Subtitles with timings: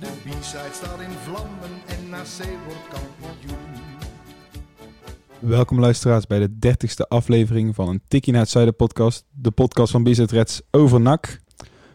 [0.00, 3.58] De B-side staat in vlammen en NAC wordt kampioen.
[5.38, 9.24] Welkom luisteraars bij de dertigste aflevering van een Tikkie naar het Zuiden podcast.
[9.30, 11.40] De podcast van BZ Reds over NAC.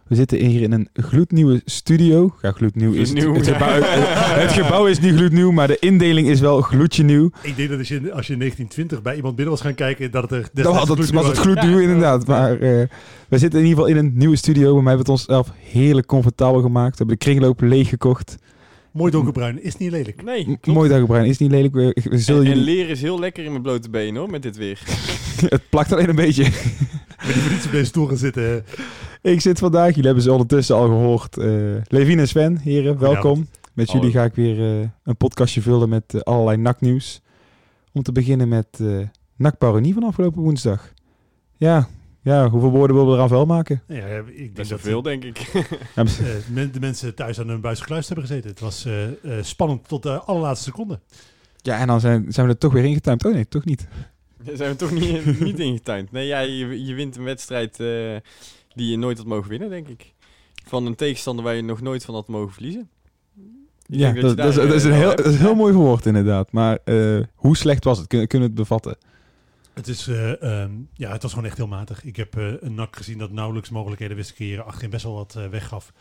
[0.09, 2.35] We zitten hier in een gloednieuwe studio.
[2.41, 3.53] Ja, gloednieuw is het, het, ja.
[3.53, 3.79] gebouw,
[4.39, 7.31] het gebouw is niet gloednieuw, maar de indeling is wel gloedje nieuw.
[7.41, 10.11] Ik denk dat als je, als je in 1920 bij iemand binnen was gaan kijken,
[10.11, 12.27] dat het er Dat was het, gloednieuw was het gloednieuw Ja, inderdaad.
[12.27, 12.59] Maar eh,
[13.27, 14.73] we zitten in ieder geval in een nieuwe studio.
[14.73, 16.91] Maar wij hebben het onszelf heerlijk comfortabel gemaakt.
[16.91, 18.37] We hebben de kringloop leeggekocht.
[18.91, 20.23] Mooi donkerbruin, is niet lelijk.
[20.23, 20.65] Nee, klopt.
[20.65, 21.73] Mooi dagbruin, is niet lelijk.
[21.73, 24.41] We, we zullen En, en leren is heel lekker in mijn blote benen hoor, met
[24.41, 24.81] dit weer.
[25.55, 26.43] het plakt alleen een beetje.
[27.25, 28.65] Met die politie op deze stoel gaan zitten.
[29.21, 31.37] Ik zit vandaag, jullie hebben ze ondertussen al gehoord.
[31.37, 31.47] eh
[31.87, 33.47] Levine en Sven, heren, welkom.
[33.73, 34.01] Met Hallo.
[34.01, 37.21] jullie ga ik weer eh, een podcastje vullen met eh, allerlei NAC-nieuws.
[37.93, 38.87] Om te beginnen met eh
[39.35, 40.93] NAC Paronie van afgelopen woensdag.
[41.57, 41.87] Ja,
[42.21, 43.81] ja, hoeveel woorden willen we eraan vuil maken?
[43.87, 45.51] Ja, ik denk Best dat wel veel, denk ik.
[46.73, 48.49] De mensen thuis aan hun buis gekluisterd hebben gezeten.
[48.49, 50.99] Het was eh, eh, spannend tot de allerlaatste seconde.
[51.57, 53.25] ja, en dan zijn, zijn we er toch weer ingetuimd.
[53.25, 53.87] Oh nee, toch niet.
[54.43, 56.11] Daar zijn we toch niet, niet ingetuind.
[56.11, 58.15] Nee, ja, je, je wint een wedstrijd eh,
[58.75, 60.13] die je nooit had mogen winnen, denk ik.
[60.65, 62.89] Van een tegenstander waar je nog nooit van had mogen verliezen.
[63.87, 66.51] Ik Ja, dat, is, dat is eh, een heel, dat is heel mooi verwoord inderdaad.
[66.51, 68.07] Maar eh, hoe slecht was het?
[68.07, 68.97] Kun- kunnen we het bevatten?
[69.73, 72.03] Het, is, eh, ehm, ja, het was gewoon echt heel matig.
[72.03, 74.65] Ik heb eh, een nak gezien dat nauwelijks mogelijkheden wist te creëren.
[74.65, 75.93] Achterin best wel wat weggaf.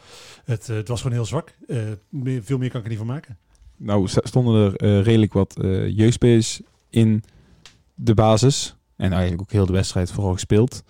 [0.44, 1.54] Het, het was gewoon heel zwak.
[1.66, 1.78] Eh,
[2.08, 3.38] meer- veel meer kan ik er niet van maken.
[3.76, 7.22] Nou, st- stonden er redelijk wat eh jeugdspelers in
[8.00, 8.76] de basis.
[8.96, 10.82] En eigenlijk ook heel de wedstrijd vooral gespeeld.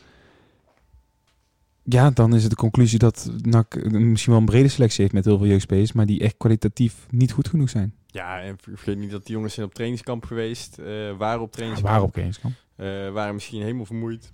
[1.85, 5.25] Ja, dan is het de conclusie dat NAC misschien wel een brede selectie heeft met
[5.25, 5.93] heel veel jeugdspelers.
[5.93, 7.95] Maar die echt kwalitatief niet goed genoeg zijn.
[8.07, 10.79] Ja, en vergeet niet dat die jongens zijn op trainingskamp geweest.
[10.79, 10.85] eh
[11.17, 11.95] waren op Ja, trainingskamp.
[11.95, 12.55] waar op Gamescom?
[12.77, 14.33] Eh, waren misschien helemaal vermoeid.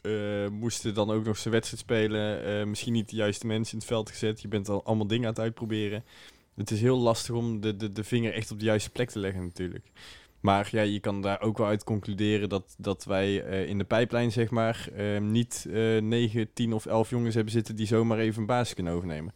[0.00, 2.68] Eh, moesten dan ook nog zijn wedstrijd spelen.
[2.68, 4.40] Misschien niet de juiste mensen in het veld gezet.
[4.40, 6.04] Je bent al allemaal dingen aan het uitproberen.
[6.54, 9.18] Het is heel lastig om de, de, de vinger echt op de juiste plek te
[9.18, 9.86] leggen natuurlijk.
[10.40, 13.84] Maar ja, je kan daar ook wel uit concluderen dat, dat wij eh, in de
[13.84, 18.18] pijplijn, zeg maar, eh, niet eh 9, 10 of 11 jongens hebben zitten die zomaar
[18.18, 19.32] even een basis kunnen overnemen.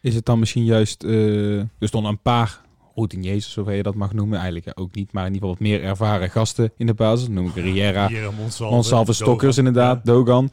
[0.00, 1.04] Is het dan misschien juist...
[1.04, 2.60] eh, er stonden een paar
[2.94, 4.34] routiniers, zover je dat mag noemen.
[4.36, 7.24] Eigenlijk ja, ook niet, maar in ieder geval wat meer ervaren gasten in de basis.
[7.26, 8.08] Dan noem ik Riera,
[8.60, 10.12] Monsalve, Stokkers inderdaad, Ja.
[10.12, 10.50] Dogan.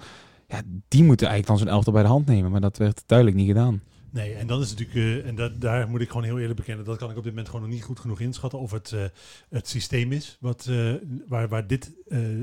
[0.48, 2.52] Ja, die moeten eigenlijk dan zo'n elftal bij de hand nemen.
[2.52, 3.82] Maar dat werd duidelijk niet gedaan.
[4.14, 6.86] Nee, en dat is natuurlijk, eh, en dat, daar moet ik gewoon heel eerlijk bekennen,
[6.86, 9.04] dat kan ik op dit moment gewoon nog niet goed genoeg inschatten of het, eh,
[9.50, 10.94] het systeem is wat, eh,
[11.28, 11.92] waar, waar dit,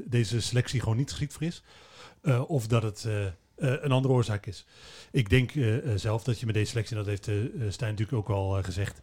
[0.05, 1.63] deze selectie gewoon niet geschikt voor is.
[2.47, 3.07] Of dat het
[3.57, 4.67] een andere oorzaak is.
[5.11, 5.53] Ik denk
[5.97, 7.41] zelf dat je met deze selectie, en dat heeft
[7.75, 9.01] Stijn natuurlijk ook al gezegd,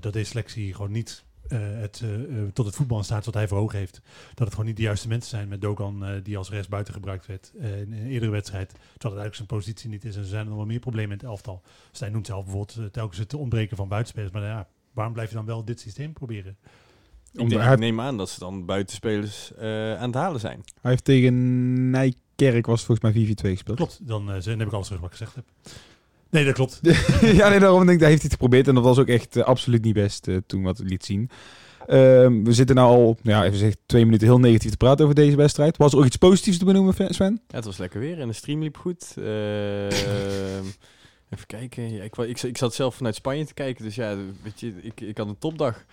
[0.00, 3.48] dat deze selectie gewoon niet het, eh, eh, tot het voetbal in staat wat hij
[3.48, 4.00] voor ogen heeft.
[4.28, 7.26] Dat het gewoon niet de juiste mensen zijn met Dogan, eh, die als rechtsbuiten gebruikt
[7.26, 8.68] werd eh, in een eerdere wedstrijd.
[8.68, 10.14] Terwijl het eigenlijk zijn positie niet is.
[10.16, 11.62] En er zijn er nog wel meer problemen in het elftal.
[11.92, 14.32] Stijn noemt zelf bijvoorbeeld eh, telkens het ontbreken van buitenspelers.
[14.32, 16.56] Maar ja, waarom blijf je dan wel dit systeem proberen?
[17.32, 20.40] Ik, Om- denk, hij- ik neem aan dat ze dan buitenspelers eh aan het halen
[20.40, 20.60] zijn.
[20.80, 23.76] Hij heeft tegen Nijkerk was volgens mij 4-4-2 gespeeld.
[23.76, 25.44] Klopt, dan, eh, dan heb ik alles terug wat ik gezegd heb.
[26.34, 26.80] Nee, dat klopt.
[27.40, 28.68] ja, nee, daarom denk ik, daar heeft hij het geprobeerd.
[28.68, 31.30] En dat was ook echt eh, absoluut niet best eh, toen wat het liet zien.
[31.86, 35.16] Ehm, we zitten nou al, ja, even gezegd, twee minuten heel negatief te praten over
[35.16, 35.76] deze wedstrijd.
[35.76, 37.40] Was er ook iets positiefs te benoemen, Sven?
[37.48, 39.14] Ja, het was lekker weer en de stream liep goed.
[39.16, 39.24] Ehm,
[41.34, 41.92] even kijken.
[41.92, 45.00] Ja, ik, ik, ik zat zelf vanuit Spanje te kijken, dus ja, weet je, ik,
[45.00, 45.84] ik had een topdag.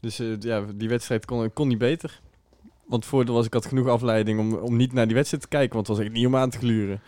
[0.00, 2.20] Dus eh, ja, die wedstrijd kon, kon niet beter.
[2.86, 5.74] Want voordeel was ik had genoeg afleiding om, om niet naar die wedstrijd te kijken,
[5.74, 7.00] want het was echt niet om aan te gluren.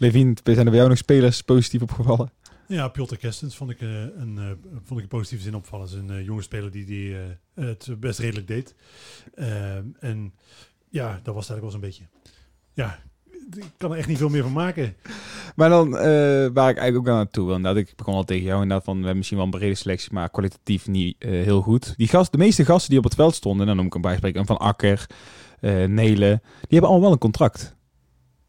[0.00, 2.32] Levine, zijn er bij jou nog spelers positief opgevallen?
[2.66, 5.86] Ja, Piotr Kerstens vond ik, eh, een, eh, vond ik positieve zin opvallen.
[5.86, 7.16] Het is een eh, jonge speler die, die
[7.54, 8.74] het best redelijk deed.
[9.98, 10.34] En
[10.90, 12.04] ja, dat was het eigenlijk wel zo'n beetje.
[12.72, 12.98] Ja,
[13.56, 14.96] ik kan er echt niet veel meer van maken.
[15.56, 15.90] Maar dan,
[16.52, 18.94] waar ik eigenlijk ook aan naartoe wil, inderdaad, ik begon al tegen jou inderdaad van,
[18.94, 21.94] we hebben misschien wel een brede selectie, maar kwalitatief niet heel goed.
[21.96, 24.46] Die gast, de meeste gasten die op het veld stonden, dan noem ik een bijspreken,
[24.46, 25.06] Van Akker,
[25.86, 27.78] Nelen, die hebben allemaal wel een contract.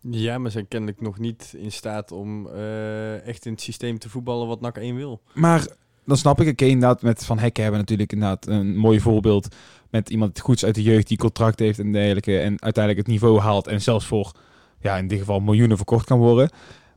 [0.09, 4.09] Ja, maar zijn kennelijk nog niet in staat om eh, echt in het systeem te
[4.09, 5.21] voetballen wat NAC 1 wil.
[5.33, 5.67] Maar
[6.05, 9.55] dan snap ik, oké, inderdaad, met Van Hekken hebben natuurlijk inderdaad een mooi voorbeeld
[9.89, 13.39] met iemand goeds uit de jeugd die contract heeft en dergelijke en uiteindelijk het niveau
[13.39, 14.31] haalt en zelfs voor,
[14.79, 16.49] ja, in dit geval miljoenen verkocht kan worden.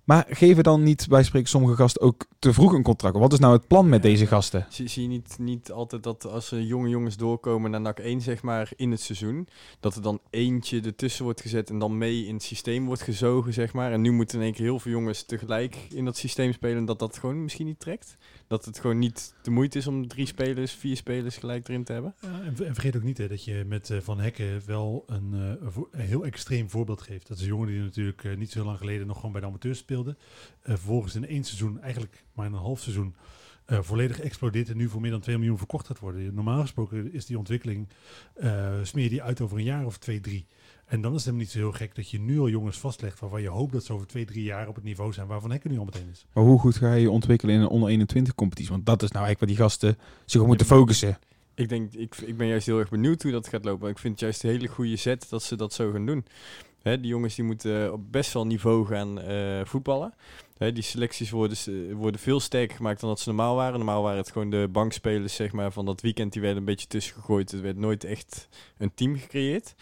[0.04, 3.16] Maar geven dan niet, bij spreken sommige gasten ook te vroeg een contract?
[3.16, 4.08] Wat is nou het plan met Ja.
[4.08, 4.66] deze gasten?
[4.68, 8.20] Zie, zie je niet, niet altijd dat als er jonge jongens doorkomen naar NAC 1,
[8.20, 9.48] zeg maar, in het seizoen,
[9.80, 13.52] dat er dan eentje ertussen wordt gezet en dan mee in het systeem wordt gezogen,
[13.52, 13.92] zeg maar.
[13.92, 16.84] En nu moeten in één keer heel veel jongens tegelijk in dat systeem spelen en
[16.84, 18.16] dat dat gewoon misschien niet trekt.
[18.46, 21.92] Dat het gewoon niet de moeite is om drie spelers, vier spelers gelijk erin te
[21.92, 22.14] hebben.
[22.20, 25.04] Ja, en, ver- en vergeet ook niet hè, dat je met eh, Van Hekken wel
[25.06, 27.28] een, eh, een heel extreem voorbeeld geeft.
[27.28, 29.46] Dat is een jongen die natuurlijk eh, niet zo lang geleden nog gewoon bij de
[29.46, 30.16] amateurs speelde.
[30.62, 33.14] Vervolgens in één seizoen, eigenlijk maar in een half seizoen,
[33.66, 36.34] volledig explodeert en nu voor meer dan 2 miljoen verkocht gaat worden.
[36.34, 37.88] Normaal gesproken is die ontwikkeling,
[38.34, 40.46] eh, smeer je die uit over een jaar of twee, drie.
[40.86, 43.20] En dan is het helemaal niet zo heel gek dat je nu al jongens vastlegt
[43.20, 45.70] waarvan je hoopt dat ze over twee, drie jaar op het niveau zijn waarvan Hekken
[45.70, 46.26] nu al meteen is.
[46.32, 48.72] Maar hoe goed ga je je ontwikkelen in een onder 21 competitie?
[48.72, 51.18] Want dat is nou eigenlijk waar die gasten zich op moeten focussen.
[51.54, 53.90] Ik denk, ik, ik ben juist heel erg benieuwd hoe dat gaat lopen.
[53.90, 56.24] Ik vind het juist een hele goede zet dat ze dat zo gaan doen.
[56.82, 60.14] Hè, die jongens die moeten op best wel niveau gaan eh, voetballen.
[60.56, 61.56] Hè, die selecties worden,
[61.96, 63.76] worden veel sterker gemaakt dan dat ze normaal waren.
[63.76, 66.32] Normaal waren het gewoon de bankspelers zeg maar, van dat weekend.
[66.32, 67.52] Die werden een beetje tussen gegooid.
[67.52, 68.48] Er werd nooit echt
[68.78, 69.74] een team gecreëerd.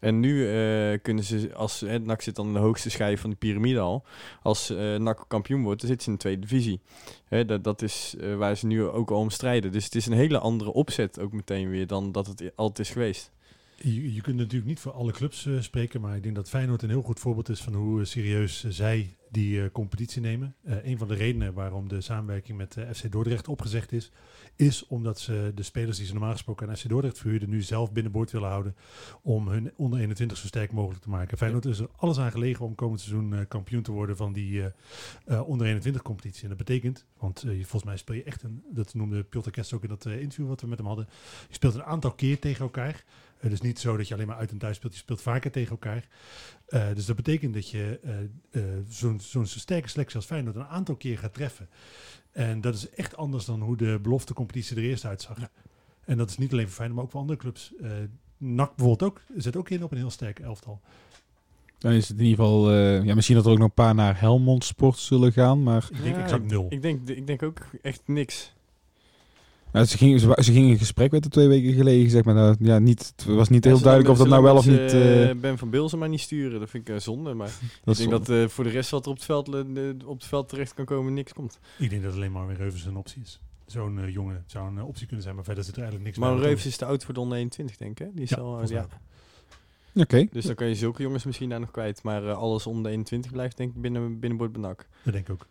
[0.00, 3.30] En nu eh, kunnen ze, als hè, NAC zit dan in de hoogste schijf van
[3.30, 4.04] de piramide al.
[4.42, 6.80] Als eh NAC kampioen wordt, dan zit ze in de tweede divisie.
[7.24, 9.72] Hè, dat, dat is eh, waar ze nu ook al om strijden.
[9.72, 12.92] Dus het is een hele andere opzet ook meteen weer dan dat het altijd is
[12.92, 13.30] geweest.
[13.76, 16.82] Je, je kunt natuurlijk niet voor alle clubs eh, spreken, maar ik denk dat Feyenoord
[16.82, 20.54] een heel goed voorbeeld is van hoe eh, serieus eh, zij die competitie nemen.
[20.62, 24.12] Eh, een van de redenen waarom de samenwerking met FC Dordrecht opgezegd is,
[24.56, 27.92] is omdat ze de spelers die ze normaal gesproken aan FC Dordrecht verhuurden, nu zelf
[27.92, 28.76] binnenboord willen houden
[29.22, 31.38] om hun onder 21 zo sterk mogelijk te maken.
[31.38, 34.62] Feyenoord is er alles aan gelegen om komend seizoen kampioen te worden van die
[35.26, 36.42] onder 21 competitie.
[36.42, 39.82] En dat betekent, want volgens mij speel je echt een, dat noemde Piotr Kest ook
[39.82, 41.08] in dat interview wat we met hem hadden,
[41.48, 43.04] je speelt een aantal keer tegen elkaar.
[43.38, 44.92] Het is niet zo dat je alleen maar uit en thuis speelt.
[44.92, 46.08] Je speelt vaker tegen elkaar.
[46.66, 50.64] Eh, dus dat betekent dat je eh, eh, zo'n zo'n sterke selectie als Feyenoord een
[50.66, 51.68] aantal keer gaat treffen.
[52.32, 55.38] En dat is echt anders dan hoe de beloftecompetitie er eerst uitzag.
[56.04, 57.72] En dat is niet alleen voor Feyenoord, maar ook voor andere clubs.
[57.82, 57.90] Eh
[58.38, 60.80] NAC bijvoorbeeld ook, zet ook in op een heel sterk elftal.
[61.78, 62.70] Dan is het in ieder geval...
[62.70, 65.62] eh, ja, misschien dat er ook nog een paar naar Helmond Sport zullen gaan.
[65.62, 66.66] Maar Ik denk Ja, exact nul.
[66.68, 68.54] Ik denk, ik denk ook echt niks.
[69.76, 72.24] Nou, ze, gingen, ze, ze gingen in gesprek met de twee weken geleden gezegd.
[72.24, 74.78] Maar nou, ja, niet, het was niet heel duidelijk of dat nou wel of niet...
[74.78, 77.34] eh, eh, Ben van Bilzen maar niet sturen, dat vind ik eh, zonde.
[77.34, 77.46] Maar
[77.84, 79.48] dat ik is denk dat eh, voor de rest wat er op het, veld,
[80.04, 81.58] op het veld terecht kan komen, niks komt.
[81.78, 83.40] Ik denk dat alleen maar weer Reuvers een optie is.
[83.66, 86.38] Zo'n jongen zou een optie kunnen zijn, maar verder zit er eigenlijk niks Maar.
[86.38, 88.06] Reus is te oud voor de onder 21, denk ik.
[88.06, 88.12] hè?
[88.14, 88.86] Die is Ja, al, ja.
[89.94, 90.26] Oké.
[90.30, 92.02] Dus dan kan je zulke jongens misschien daar nog kwijt.
[92.02, 94.86] Maar alles onder de 21 blijft denk ik binnen, binnenboord benak.
[95.02, 95.46] Dat denk ik ook.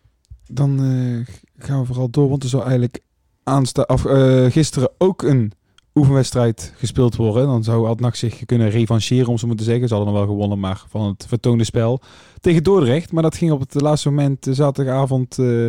[0.46, 1.34] Dan eh,
[1.64, 3.00] gaan we vooral door, want er zou eigenlijk
[3.46, 5.52] aansta af, eh, gisteren ook een
[5.94, 7.46] oefenwedstrijd gespeeld worden.
[7.46, 9.88] Dan zou Adnak zich kunnen revancheren, om maar te zeggen.
[9.88, 12.00] Ze hadden wel gewonnen, maar van het vertoonde spel
[12.40, 13.12] tegen Dordrecht.
[13.12, 15.66] Maar dat ging op het laatste moment, eh, zaterdagavond, eh,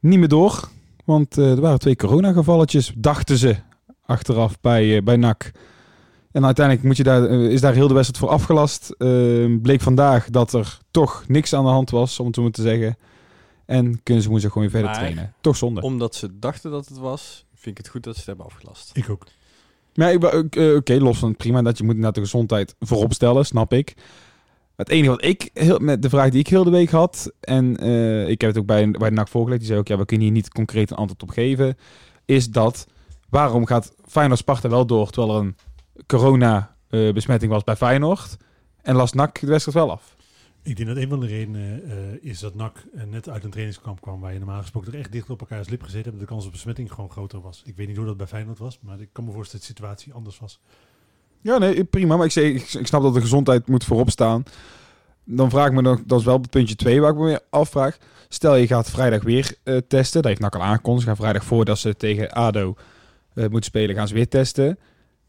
[0.00, 0.68] niet meer door.
[1.04, 3.56] Want er waren twee coronagevalletjes, dachten ze,
[4.06, 5.52] achteraf bij, bij NAC.
[6.32, 8.94] En uiteindelijk moet je daar, is daar heel de wedstrijd voor afgelast.
[8.98, 9.08] Eh,
[9.62, 12.96] bleek vandaag dat er toch niks aan de hand was, om het zo te zeggen.
[13.68, 15.34] En kunnen ze woensdag gewoon weer verder Maar- trainen.
[15.40, 15.80] Toch zonde.
[15.80, 18.90] Omdat ze dachten dat het was, vind ik het goed dat ze het hebben afgelast.
[18.94, 19.26] Ik ook.
[19.94, 22.20] Maar ik, ben ook, eh, oké, los van het prima dat je moet inderdaad de
[22.20, 23.94] gezondheid voorop stellen, snap ik.
[24.76, 27.76] Het enige wat ik, heel, met de vraag die ik heel de week had, en
[27.76, 30.04] eh, ik heb het ook bij, bij de NAC voorgelegd, die zei ook, ja, we
[30.04, 31.76] kunnen hier niet concreet een antwoord op geven,
[32.24, 32.86] is dat,
[33.28, 35.56] waarom gaat Feyenoord Sparta wel door, terwijl er een
[36.06, 38.36] corona-besmetting was bij Feyenoord,
[38.82, 40.16] en las NAC de wedstrijd wel af?
[40.62, 44.00] Ik denk dat een van de redenen eh, is dat NAC net uit een trainingskamp
[44.00, 46.20] kwam waar je normaal gesproken er echt dicht op elkaars lip gezeten hebt.
[46.20, 47.62] De kans op besmetting gewoon groter was.
[47.64, 49.82] Ik weet niet hoe dat bij Feyenoord was, maar ik kan me voorstellen dat de
[49.82, 50.60] situatie anders was.
[51.40, 52.16] Ja, nee, prima.
[52.16, 54.42] Maar ik, zeg, ik, snap dat de gezondheid moet voorop staan.
[55.24, 57.98] Dan vraag ik me nog, dat is wel puntje 2 waar ik me afvraag.
[58.28, 60.22] Stel je gaat vrijdag weer eh, testen.
[60.22, 61.02] Dat heeft NAC al aangekondigd.
[61.02, 62.74] Ze gaan vrijdag voordat ze tegen ADO
[63.34, 64.78] eh, moeten spelen, gaan ze weer testen.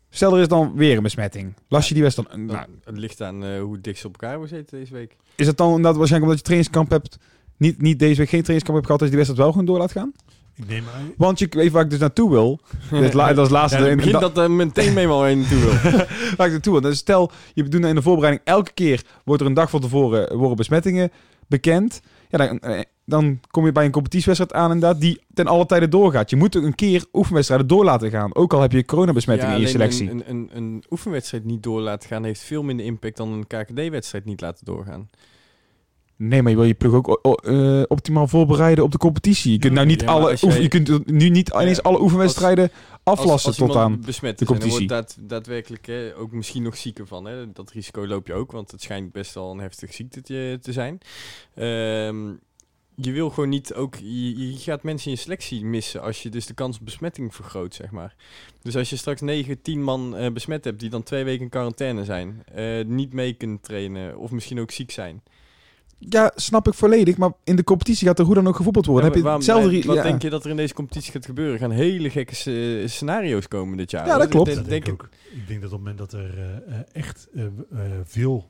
[0.10, 1.54] Stel er is dan weer een besmetting.
[1.68, 2.30] Las je die wedstrijd?
[2.32, 5.16] Dan- Nou, het ligt aan eh, hoe dik ze op elkaar hebben zitten deze week.
[5.36, 7.18] is het dan inderdaad waarschijnlijk omdat je trainingskamp hebt,
[7.58, 9.78] niet, niet deze week geen trainingskamp hebt gehad, dat je die wedstrijd wel gewoon door
[9.78, 10.12] laat gaan?
[10.56, 12.60] Ik neem aan, Want je weet waar ik dus naartoe wil.
[13.02, 13.84] Dit la, dat is laatste.
[13.84, 15.70] Ja, begint dat er meteen mee waar je naartoe wil.
[16.38, 16.82] Waar ik naartoe wil.
[16.82, 20.38] Dus stel, je doet in de voorbereiding elke keer wordt er een dag van tevoren
[20.38, 21.12] worden besmettingen
[21.48, 22.02] bekend.
[22.30, 25.88] Ja, dan, eh, dan kom je bij een competitiewedstrijd aan inderdaad die ten alle tijde
[25.88, 26.30] doorgaat.
[26.30, 28.36] Je moet ook een keer oefenwedstrijden door laten gaan.
[28.36, 30.10] Ook al heb je coronabesmettingen in je selectie.
[30.10, 33.48] Een, een, een, een oefenwedstrijd niet door laten gaan heeft veel minder impact dan een
[33.48, 35.10] KKD-wedstrijd niet laten doorgaan.
[36.20, 39.52] Nee, maar je wil je ploeg ook eh, optimaal voorbereiden op de competitie.
[39.52, 42.72] Je kunt nou niet Ja, alle, oefen- je kunt nu niet ineens Ja, alle oefenwedstrijden
[43.04, 44.02] aflassen tot aan.
[44.02, 47.26] besmet de wordt daad- daadwerkelijk hè, ook misschien nog zieker van.
[47.26, 47.52] Hè.
[47.52, 50.98] Dat risico loop je ook, want het schijnt best wel een heftig ziekte te, zijn.
[51.56, 52.28] Ehm,
[52.96, 53.96] je wil gewoon niet ook...
[53.96, 57.36] Je, je gaat mensen in je selectie missen als je dus de kans op besmetting
[57.36, 58.16] vergroot, zeg maar.
[58.62, 61.50] Dus als je straks 9, 10 man eh, besmet hebt die dan twee weken in
[61.50, 65.22] quarantaine zijn, eh, niet mee kunnen trainen of misschien ook ziek zijn.
[66.00, 67.18] Ja, snap ik volledig.
[67.18, 69.04] Maar in de competitie gaat er hoe dan ook gevoetbald worden.
[69.06, 69.88] Ja, heb je waarom- hetzelfde...
[69.88, 70.04] wat ja.
[70.04, 71.54] denk je dat er in deze competitie gaat gebeuren?
[71.54, 74.06] Er gaan hele gekke sce- scenario's komen dit jaar.
[74.06, 74.30] Ja, dat hoor.
[74.30, 74.46] klopt.
[74.56, 75.10] Dat denk, denk ik ook.
[75.32, 77.50] Ik denk dat op het moment dat er eh, eh, echt eh, eh,
[78.04, 78.48] veel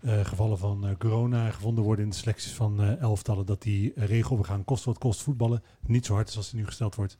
[0.00, 3.92] eh, gevallen van eh, corona gevonden worden in de selecties van eh, elftallen, dat die
[3.94, 6.66] eh, regel, we gaan kost wat kost voetballen, niet zo hard is als die nu
[6.66, 7.16] gesteld wordt.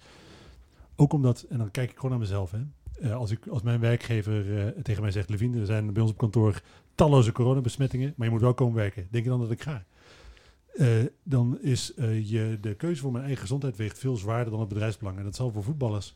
[0.96, 2.58] Ook omdat, en dan kijk ik gewoon naar mezelf, hè.
[3.00, 6.10] Eh, als, ik, als mijn werkgever eh, tegen mij zegt, Levine, er zijn bij ons
[6.10, 6.60] op kantoor
[6.94, 9.08] talloze coronabesmettingen, maar je moet wel komen werken.
[9.10, 9.84] Denk je dan dat ik ga?
[10.74, 10.86] Eh,
[11.22, 15.18] dan is je, de keuze voor mijn eigen gezondheid weegt veel zwaarder dan het bedrijfsbelang.
[15.18, 16.14] En dat zal voor voetballers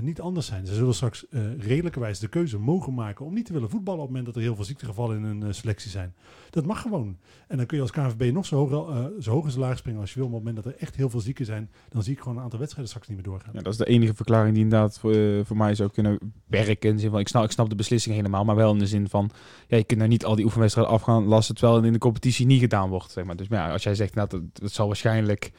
[0.00, 0.66] niet anders zijn.
[0.66, 4.06] Ze zullen straks eh redelijkerwijs de keuze mogen maken om niet te willen voetballen op
[4.06, 6.14] het moment dat er heel veel ziektegevallen in een eh, selectie zijn.
[6.50, 7.16] Dat mag gewoon.
[7.48, 9.78] En dan kun je als KNVB nog zo hoog, eh, zo hoog en zo laag
[9.78, 10.28] springen als je wil.
[10.28, 12.36] Maar op het moment dat er echt heel veel zieken zijn, dan zie ik gewoon
[12.36, 13.50] een aantal wedstrijden straks niet meer doorgaan.
[13.54, 16.88] Ja, dat is de enige verklaring die inderdaad voor, eh, voor mij zou kunnen werken.
[16.88, 18.86] In de zin van, ik, snap, ik snap de beslissing helemaal, maar wel in de
[18.86, 19.30] zin van...
[19.68, 21.54] Ja, je kunt nou niet al die oefenwedstrijden af gaan lassen...
[21.54, 23.10] terwijl het in de competitie niet gedaan wordt.
[23.10, 23.36] Zeg maar.
[23.36, 25.52] Dus ja, als jij zegt, nou, dat, dat zal waarschijnlijk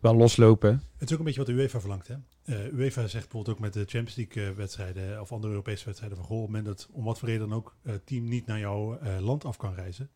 [0.00, 0.82] wel loslopen.
[0.96, 2.08] Het is ook een beetje wat de UEFA verlangt.
[2.08, 2.14] Hè?
[2.44, 6.18] Eh, UEFA zegt bijvoorbeeld ook met de Champions League eh, wedstrijden of andere Europese wedstrijden
[6.18, 8.46] van goh, op het moment dat om wat voor reden dan ook het team niet
[8.46, 10.10] naar jouw eh, land af kan reizen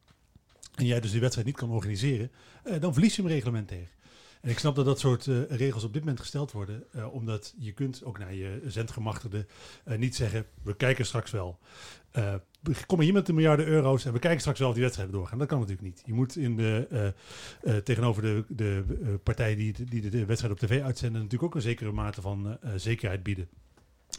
[0.75, 2.31] en jij dus die wedstrijd niet kan organiseren,
[2.65, 3.89] eh, dan verlies je hem reglement tegen.
[4.43, 7.55] En ik snap dat dat soort eh, regels op dit moment gesteld worden, eh, omdat
[7.59, 9.47] je kunt ook naar je zendgemachtigde
[9.85, 11.59] eh, niet zeggen, we kijken straks wel.
[12.11, 12.35] Eh,
[12.87, 15.15] kom maar hier met de miljarden euro's en we kijken straks wel of die wedstrijden
[15.15, 15.39] doorgaan.
[15.39, 16.03] Dat kan natuurlijk niet.
[16.05, 17.15] Je moet in de,
[17.85, 18.85] tegenover de, de
[19.23, 22.59] partijen die, die de, de wedstrijd op tv uitzenden natuurlijk ook een zekere mate van
[22.77, 23.49] zekerheid bieden.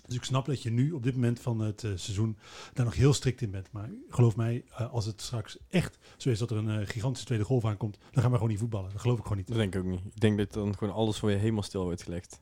[0.05, 2.37] Dus ik snap dat je nu op dit moment van het eh, seizoen
[2.73, 3.71] daar nog heel strikt in bent.
[3.71, 7.25] Maar geloof mij, eh, als het straks echt zo is dat er een eh, gigantische
[7.27, 8.91] tweede golf aankomt, dan gaan we gewoon niet voetballen.
[8.91, 9.47] Dat geloof ik gewoon niet.
[9.47, 10.01] Dat denk ik ook niet.
[10.13, 12.39] Ik denk dat dan gewoon alles voor je helemaal stil wordt gelegd.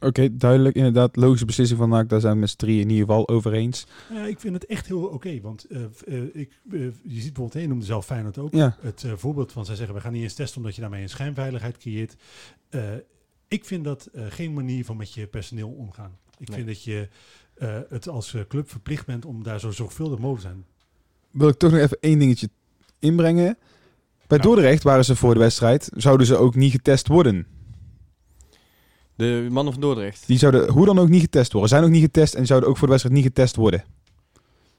[0.00, 0.74] Oké, duidelijk.
[0.76, 2.08] Inderdaad, logische beslissing van NAC.
[2.08, 3.86] Daar zijn we met z'n drieën in ieder geval over eens.
[4.08, 5.40] Nou Ja, ik vind het echt heel oké.
[5.40, 8.52] want eh, eh, ik, je ziet bijvoorbeeld, hè, je noemde zelf Feyenoord ook.
[8.54, 11.02] Ja, Het eh, voorbeeld van zij zeggen, we gaan niet eens testen omdat je daarmee
[11.02, 12.16] een schijnveiligheid creëert.
[12.68, 12.82] Eh,
[13.48, 16.18] ik vind dat eh, geen manier van met je personeel omgaan.
[16.42, 16.56] Ik Nee.
[16.56, 17.08] vind dat je
[17.54, 20.64] eh, het als eh, club verplicht bent om daar zo zorgvuldig mogelijk te zijn.
[21.30, 22.48] wil ik toch nog even één dingetje
[22.98, 23.58] inbrengen.
[24.26, 24.44] Bij Ja.
[24.44, 25.90] Dordrecht waren ze voor de wedstrijd.
[25.96, 27.46] Zouden ze ook niet getest worden.
[29.14, 30.26] De mannen van Dordrecht.
[30.26, 31.70] Die zouden hoe dan ook niet getest worden.
[31.70, 33.84] Zijn ook niet getest en zouden ook voor de wedstrijd niet getest worden.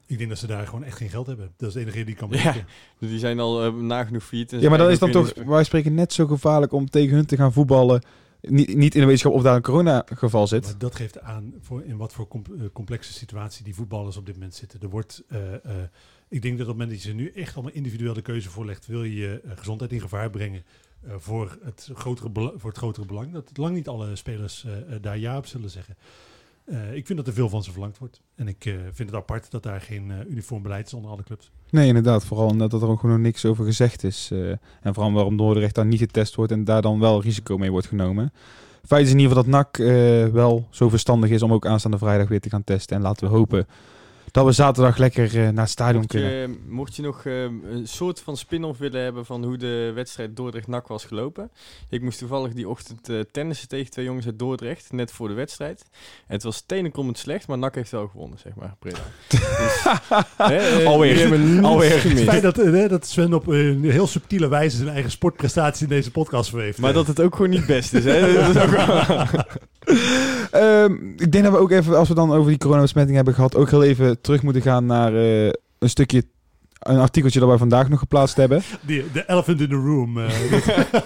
[0.06, 1.52] Ik denk dat ze daar gewoon echt geen geld hebben.
[1.58, 2.38] Dat is de enige reden die kan Ja.
[2.38, 2.66] bedenken.
[3.00, 4.54] Dus die zijn al eh, nagenoeg failliet.
[4.54, 7.26] en Ja, maar dan is dan toch, wij spreken net zo gevaarlijk om tegen hun
[7.26, 8.02] te gaan voetballen.
[8.50, 10.80] Niet, niet in de wetenschap of daar een corona-geval zit.
[10.80, 14.56] Dat geeft aan voor in wat voor eh, complexe situatie die voetballers op dit moment
[14.56, 14.82] zitten.
[14.82, 15.84] Er wordt, eh, eh,
[16.28, 18.50] ik denk dat op het moment dat je ze nu echt allemaal individueel de keuze
[18.50, 20.64] voorlegt, wil je je gezondheid in gevaar brengen
[21.18, 23.32] voor, het grotere voor het grotere belang.
[23.32, 24.66] Dat lang niet alle spelers
[25.02, 25.96] daar ja op zullen zeggen.
[26.66, 28.22] Eh, ik vind dat er veel van ze verlangd wordt.
[28.36, 31.24] En ik eh, vind het apart dat daar geen eh, uniform beleid is onder alle
[31.24, 31.52] clubs.
[31.70, 32.26] Nee, inderdaad.
[32.26, 34.32] Vooral omdat er ook gewoon niks over gezegd is.
[34.82, 37.88] en vooral waarom Dordrecht daar niet getest wordt en daar dan wel risico mee wordt
[37.88, 38.34] genomen.
[38.86, 39.78] Feit is in ieder geval dat NAC
[40.34, 42.96] wel zo verstandig is om ook aanstaande vrijdag weer te gaan testen.
[42.96, 43.68] En laten we hopen
[44.34, 46.58] dat we zaterdag lekker eh, naar het stadion Mocht kunnen.
[46.68, 50.88] mocht je nog eh, een soort van spin-off willen hebben van hoe de wedstrijd Dordrecht-NAC
[50.88, 51.52] was gelopen.
[51.90, 55.34] Ik moest toevallig die ochtend eh, tennissen tegen twee jongens uit Dordrecht, net voor de
[55.34, 55.86] wedstrijd.
[56.28, 58.76] En het was tenenkomend slecht, maar NAC heeft wel gewonnen, zeg maar.
[58.80, 58.98] Breda.
[59.30, 59.84] Dus,
[60.38, 61.64] hè, eh, Alweer.
[61.64, 61.92] Alweer.
[61.92, 62.24] Het gemist.
[62.24, 66.50] feit dat, dat Sven op een heel subtiele wijze zijn eigen sportprestatie in deze podcast
[66.50, 66.80] verweeft.
[66.80, 68.34] Maar dat het ook gewoon niet best is, hè.
[68.34, 69.28] Dat is ook wel-
[70.52, 73.56] Ehm, ik denk dat we ook even, als we dan over die coronabesmetting hebben gehad,
[73.56, 75.46] ook heel even terug moeten gaan naar eh,
[75.80, 76.24] een stukje,
[76.80, 78.62] een artikeltje dat wij vandaag nog geplaatst hebben.
[78.82, 80.18] Die, de elephant in the room.
[80.20, 80.30] eh,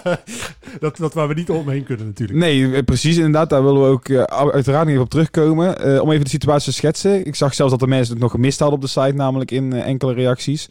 [0.80, 2.40] dat, dat, waar we niet omheen kunnen natuurlijk.
[2.40, 3.50] Nee, eh, precies inderdaad.
[3.50, 4.10] Daar willen we ook
[4.52, 6.02] uiteraard even op terugkomen.
[6.02, 7.26] Om even de situatie te schetsen.
[7.26, 9.74] Ik zag zelfs dat de mensen het nog gemist hadden op de site, namelijk in
[9.74, 10.70] enkele reacties.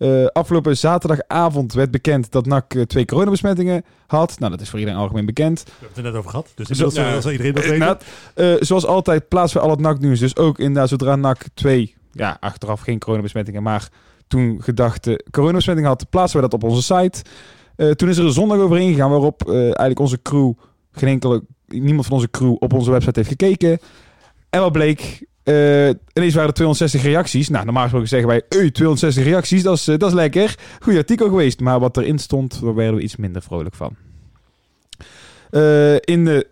[0.00, 4.38] Eh, afgelopen zaterdagavond werd bekend dat NAC eh, twee coronabesmettingen had.
[4.38, 5.62] Nou, dat is voor iedereen algemeen bekend.
[5.64, 6.52] We hebben het er net over gehad.
[6.54, 7.78] Dus inmiddels ja, zal iedereen dat weten.
[7.78, 8.04] Inderdaad,
[8.34, 10.18] eh, zoals altijd plaatsen we al het NAC-nieuws.
[10.18, 13.88] Dus ook inderdaad, zodra NAC twee, ja, achteraf geen coronabesmettingen, maar
[14.28, 17.22] toen gedachte coronabesmetting had, plaatsen we dat op onze site.
[17.76, 20.52] Eh, toen is er een zondag overheen gegaan waarop eh, eigenlijk onze crew,
[20.92, 23.78] geen enkele, niemand van onze crew op onze website heeft gekeken.
[24.50, 27.48] En wat bleek, eh, ineens waren er 260 reacties.
[27.48, 30.54] Nou, normaal gesproken zeggen wij, "Ui, 260 reacties, dat is, eh, dat is lekker.
[30.80, 31.60] Goed artikel geweest.
[31.60, 33.94] Maar wat erin stond, daar werden we iets minder vrolijk van.
[35.50, 36.46] Eh, in, de,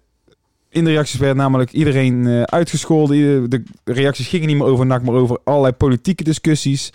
[0.69, 3.51] in de reacties werd namelijk iedereen uitgescholden.
[3.51, 6.93] De reacties gingen niet meer over NAC, maar over allerlei politieke discussies.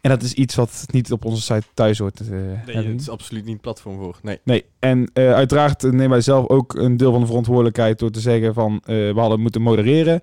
[0.00, 2.20] En dat is iets wat niet op onze site thuis hoort.
[2.20, 2.28] eh,
[2.66, 4.18] Nee, het is absoluut niet een platform voor.
[4.22, 4.38] Nee.
[4.44, 8.54] Nee, en uiteraard nemen wij zelf ook een deel van de verantwoordelijkheid door te zeggen
[8.54, 10.20] van we hadden moeten modereren.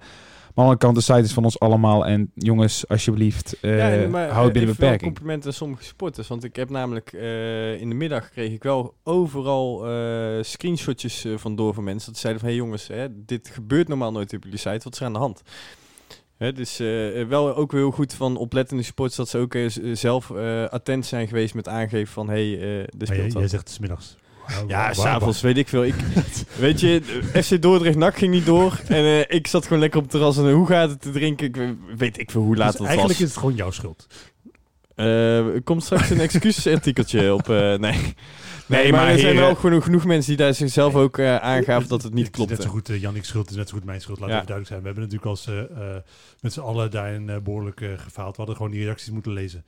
[0.53, 2.05] Maar aan de andere kant, de site is van ons allemaal.
[2.05, 5.01] En jongens, alsjeblieft, eh Ja, maar, houd eh, binnen beperking.
[5.01, 6.27] complimenten aan sommige supporters.
[6.27, 11.37] Want ik heb namelijk eh, in de middag kreeg ik wel overal eh, screenshotjes eh,
[11.37, 12.11] van door van mensen.
[12.11, 14.83] Dat zeiden van, hé hey jongens, hè, dit gebeurt normaal nooit op jullie site.
[14.83, 15.41] Wat is er aan de hand?
[16.37, 19.69] Hè, dus eh, wel ook weer heel goed van oplettende supporters dat ze ook eh,
[19.93, 23.69] zelf eh, attent zijn geweest met aangeven van, hé, hey, eh Maar speelt jij zegt
[23.69, 24.15] 's middags.
[24.67, 25.83] Ja, s'avonds weet ik veel.
[25.85, 25.95] Ik,
[26.59, 27.01] weet je,
[27.43, 28.79] FC Dordrecht NAC ging niet door.
[28.87, 31.11] En eh, ik zat gewoon lekker op het terras en eh, hoe gaat het te
[31.11, 31.47] drinken?
[31.47, 33.27] Ik we- weet ik veel hoe laat Dus het eigenlijk was.
[33.27, 34.07] is het gewoon jouw schuld.
[34.95, 37.49] Eh, er komt straks een excuusartikeltje op.
[37.49, 38.13] eh, nee.
[38.65, 42.03] Nee, maar, maar er zijn wel genoeg, genoeg mensen die daar zichzelf ook aangaven dat
[42.03, 44.19] het niet is net zo goed uh, Jannik's schuld, is net zo goed mijn schuld.
[44.19, 44.41] Laten Ja.
[44.41, 44.79] we duidelijk zijn.
[44.79, 45.47] We hebben natuurlijk als
[46.41, 48.31] met z'n allen daarin eh, behoorlijk eh, gefaald.
[48.31, 49.63] We hadden gewoon die reacties moeten lezen.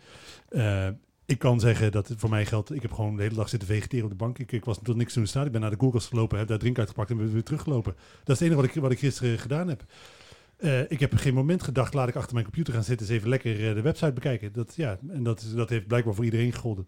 [0.49, 0.87] Eh,
[1.25, 2.73] ik kan zeggen dat het voor mij geldt.
[2.73, 4.39] Ik heb gewoon de hele dag zitten vegeteren op de bank.
[4.39, 5.45] Ik, ik was tot niks toen staan.
[5.45, 7.93] Ik ben naar de koelkast gelopen, heb daar drink uitgepakt en ben weer teruggelopen.
[8.23, 9.83] Dat is het enige wat ik, wat ik gisteren gedaan heb.
[10.57, 13.29] Eh, ik heb geen moment gedacht, laat ik achter mijn computer gaan zitten, eens even
[13.29, 14.53] lekker eh, de website bekijken.
[14.53, 16.87] Dat, ja, en dat, dat heeft blijkbaar voor iedereen gegolden.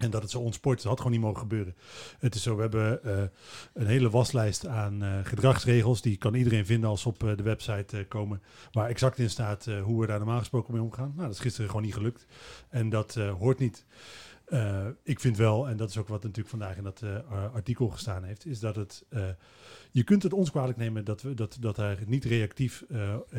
[0.00, 1.74] En dat het zo onsport is, had gewoon niet mogen gebeuren.
[2.18, 3.22] Het is zo, we hebben eh,
[3.74, 6.02] een hele waslijst aan eh, gedragsregels.
[6.02, 8.42] Die kan iedereen vinden als ze op eh, de website komen.
[8.72, 11.12] Waar exact in staat hoe we daar normaal gesproken mee omgaan.
[11.14, 12.26] Nou, dat is gisteren gewoon niet gelukt.
[12.68, 13.84] En dat hoort niet.
[14.50, 17.88] Eh, ik vind wel, en dat is ook wat natuurlijk vandaag in dat eh, artikel
[17.88, 19.04] gestaan heeft, is dat het.
[19.08, 19.28] eh,
[19.90, 22.84] je kunt het ons kwalijk nemen dat, we, dat, dat daar niet reactief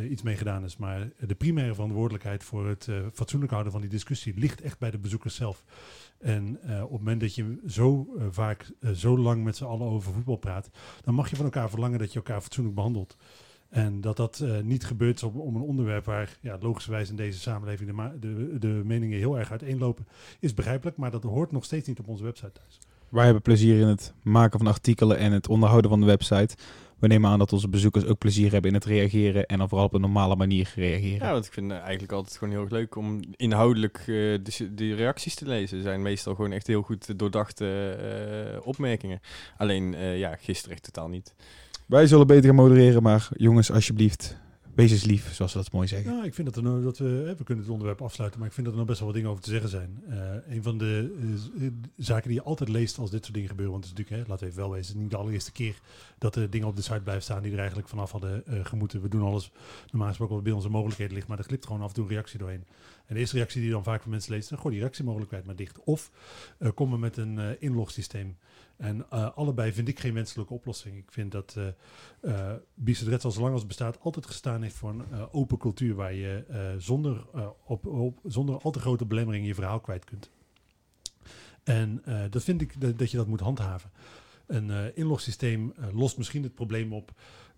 [0.09, 0.77] iets mee gedaan is.
[0.77, 4.97] Maar de primaire verantwoordelijkheid voor het fatsoenlijk houden van die discussie ligt echt bij de
[4.97, 5.63] bezoekers zelf.
[6.19, 10.35] En op het moment dat je zo vaak, zo lang met z'n allen over voetbal
[10.35, 10.69] praat,
[11.01, 13.17] dan mag je van elkaar verlangen dat je elkaar fatsoenlijk behandelt.
[13.71, 17.39] En dat dat eh, niet gebeurt om, om een onderwerp waar ja, logischerwijs in deze
[17.39, 20.07] samenleving de, de, de meningen heel erg uiteenlopen,
[20.39, 22.79] is begrijpelijk, maar dat hoort nog steeds niet op onze website thuis.
[23.09, 26.55] Wij hebben plezier in het maken van artikelen en het onderhouden van de website.
[26.99, 29.87] We nemen aan dat onze bezoekers ook plezier hebben in het reageren en dan vooral
[29.87, 31.27] op een normale manier reageren.
[31.27, 34.73] Ja, want ik vind eh, eigenlijk altijd gewoon heel erg leuk om inhoudelijk eh, de,
[34.73, 35.77] de reacties te lezen.
[35.77, 39.19] Het zijn meestal gewoon echt heel goed doordachte eh, opmerkingen.
[39.57, 41.35] Alleen, eh, ja, gisteren echt totaal niet.
[41.91, 44.37] Wij zullen beter gaan modereren, maar jongens, alsjeblieft,
[44.75, 46.15] wees eens lief, zoals ze dat mooi zeggen.
[46.15, 48.53] Ja, ik vind dat, er nou, dat we, we kunnen het onderwerp afsluiten, maar ik
[48.53, 50.03] vind dat er nog best wel wat dingen over te zeggen zijn.
[50.09, 51.15] Eh, een van de
[51.57, 53.99] eh, eh, zaken die je altijd leest als dit soort dingen gebeuren, want het is
[53.99, 55.79] natuurlijk, hè, laten we even wel wezen, niet de allereerste keer
[56.17, 59.01] dat er dingen op de site blijven staan die er eigenlijk vanaf hadden eh, gemoeten.
[59.01, 59.51] We doen alles
[59.89, 62.09] normaal gesproken wat bij onze mogelijkheden ligt, maar er glipt gewoon af en toe een
[62.09, 62.65] reactie doorheen.
[63.05, 65.55] En de eerste reactie die dan vaak van mensen leest, dan gooi die reactiemogelijkheid maar
[65.55, 65.79] dicht.
[65.83, 66.11] Of
[66.73, 68.37] kom er met een inlogsysteem.
[68.81, 70.97] En eh, allebei vind ik geen wenselijke oplossing.
[70.97, 71.67] Ik vind dat eh
[72.21, 75.95] eh Bice al zolang als het bestaat altijd gestaan heeft voor een eh, open cultuur
[75.95, 77.25] waar je eh, zonder,
[77.65, 80.31] op, zonder al te grote belemmeringen je verhaal kwijt kunt.
[81.63, 83.91] En dat vind ik dat, dat je dat moet handhaven.
[84.45, 87.11] Een inlogsysteem lost misschien het probleem op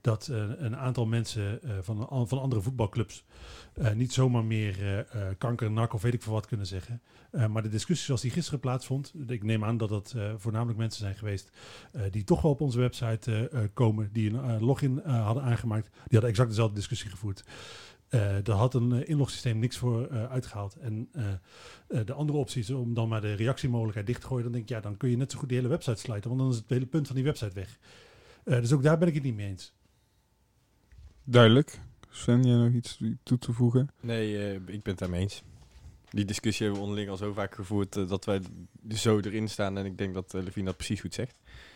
[0.03, 3.25] dat eh, een aantal mensen eh, van, van andere voetbalclubs
[3.73, 5.05] eh, niet zomaar meer
[5.37, 7.01] kanker, nak of weet ik veel wat kunnen zeggen.
[7.49, 11.15] Maar de discussie zoals die gisteren plaatsvond, ik neem aan dat dat voornamelijk mensen zijn
[11.15, 11.51] geweest
[12.11, 15.89] die toch wel op onze website komen, die een login hadden aangemaakt.
[15.91, 17.43] Die hadden exact dezelfde discussie gevoerd.
[18.43, 20.75] Daar had een inlogsysteem niks voor eh, uitgehaald.
[20.75, 21.09] En
[21.87, 24.43] de andere optie is om dan maar de reactiemogelijkheid dicht te gooien.
[24.43, 26.41] Dan denk ik, ja, dan kun je net zo goed die hele website sluiten, want
[26.41, 27.79] dan is het hele punt van die website weg.
[28.43, 29.73] Dus ook daar ben ik het niet mee eens.
[31.23, 31.79] Duidelijk.
[32.09, 33.89] Sven, jij nog iets toe te voegen?
[34.01, 35.43] Nee, eh, ik ben het daarmee eens.
[36.09, 38.41] Die discussie hebben we onderling al zo vaak gevoerd eh, dat wij
[38.89, 39.77] zo erin staan.
[39.77, 41.35] En ik denk dat uh, Levine dat precies goed zegt.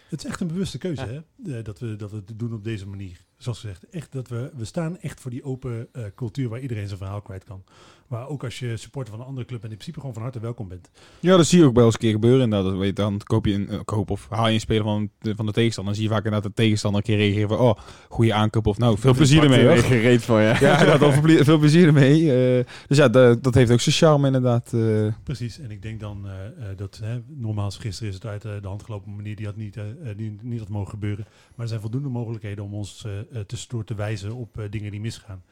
[0.10, 1.24] Het is echt een bewuste keuze, Ja.
[1.44, 1.58] hè?
[1.58, 3.26] Eh, dat, we, dat we het doen op deze manier.
[3.38, 6.88] Zoals gezegd, echt dat we, we staan echt voor die open eh, cultuur waar iedereen
[6.88, 7.64] zijn verhaal kwijt kan.
[8.08, 10.40] Waar ook als je supporter van een andere club bent, in principe gewoon van harte
[10.40, 10.90] welkom bent.
[11.20, 12.42] Ja, dat zie je ook bij ons een keer gebeuren.
[12.42, 15.10] Inderdaad, dat weet dan koop je een uh, koop of haal je een speler van
[15.20, 15.94] de, van de tegenstander.
[15.94, 17.78] Dan zie je vaak inderdaad de tegenstander een keer reageren van, oh,
[18.10, 20.60] goede aankoop of nou, veel plezier ermee gereed van, ja.
[20.68, 22.22] Ja, ja dan veel, veel plezier ermee.
[22.22, 24.72] Uh, dus ja, dat, dat heeft ook zijn charme inderdaad.
[24.74, 25.14] Uh.
[25.24, 26.32] Precies, en ik denk dan uh,
[26.76, 29.78] dat, hè, normaal gisteren is het uit de hand gelopen manier, die had niet,
[30.18, 31.26] die, niet had mogen gebeuren.
[31.28, 33.06] Maar er zijn voldoende mogelijkheden om ons
[33.48, 35.44] tussendoor te wijzen op dingen die misgaan.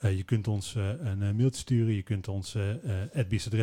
[0.00, 2.68] Uh, je kunt ons een mailtje sturen, je kunt ons uh,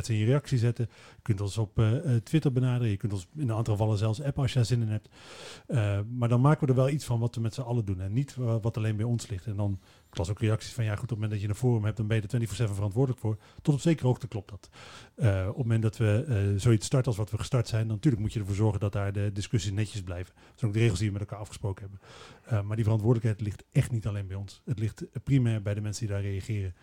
[0.09, 1.81] in je reactie zetten, je kunt ons op
[2.23, 4.81] Twitter benaderen, je kunt ons in een aantal gevallen zelfs appen als je daar zin
[4.81, 5.09] in hebt.
[6.17, 8.13] maar dan maken we er wel iets van wat we met z'n allen doen en
[8.13, 9.45] niet wat alleen bij ons ligt.
[9.45, 9.79] En dan
[10.11, 11.97] Ik las ook reacties van, ja goed, op het moment dat je een forum hebt,
[11.97, 13.37] dan ben je er 24-7 verantwoordelijk voor.
[13.61, 14.69] Tot op zekere hoogte klopt dat.
[15.15, 17.95] Eh, op het moment dat we eh, zoiets starten als wat we gestart zijn, dan
[17.95, 20.33] natuurlijk moet je ervoor zorgen dat daar de discussies netjes blijven.
[20.35, 21.99] Dat zijn ook de regels die we met elkaar afgesproken hebben.
[22.43, 24.61] Eh, maar die verantwoordelijkheid ligt echt niet alleen bij ons.
[24.65, 26.73] Het ligt primair bij de mensen die daar reageren.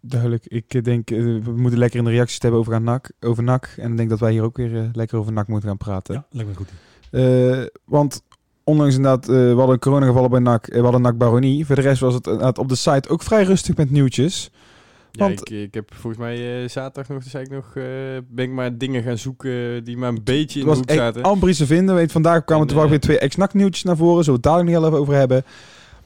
[0.00, 0.46] Duidelijk.
[0.46, 3.74] Ik denk, we moeten lekker in de reacties hebben over, NAC, over NAC.
[3.76, 6.14] En ik denk dat wij hier ook weer lekker over NAC moeten gaan praten.
[6.14, 6.72] Ja, lijkt me goed.
[7.84, 8.22] Want
[8.70, 11.66] ondanks inderdaad, eh we hadden coronagevallen bij NAC, eh, we hadden NAC Baronie.
[11.66, 14.50] Voor de rest was het op de site ook vrij rustig met nieuwtjes.
[15.12, 17.84] Ja, Want- ik, ik heb volgens mij eh, zaterdag nog, zei ik nog, eh,
[18.28, 21.22] ben ik maar dingen gaan zoeken die maar een beetje in de hoek zaten.
[21.22, 21.94] amper te vinden.
[21.94, 24.24] Weet, vandaag kwamen En, toevallig eh, weer twee ex-NAC nieuwtjes naar voren.
[24.24, 25.44] Zullen we het dadelijk nog heel even over hebben.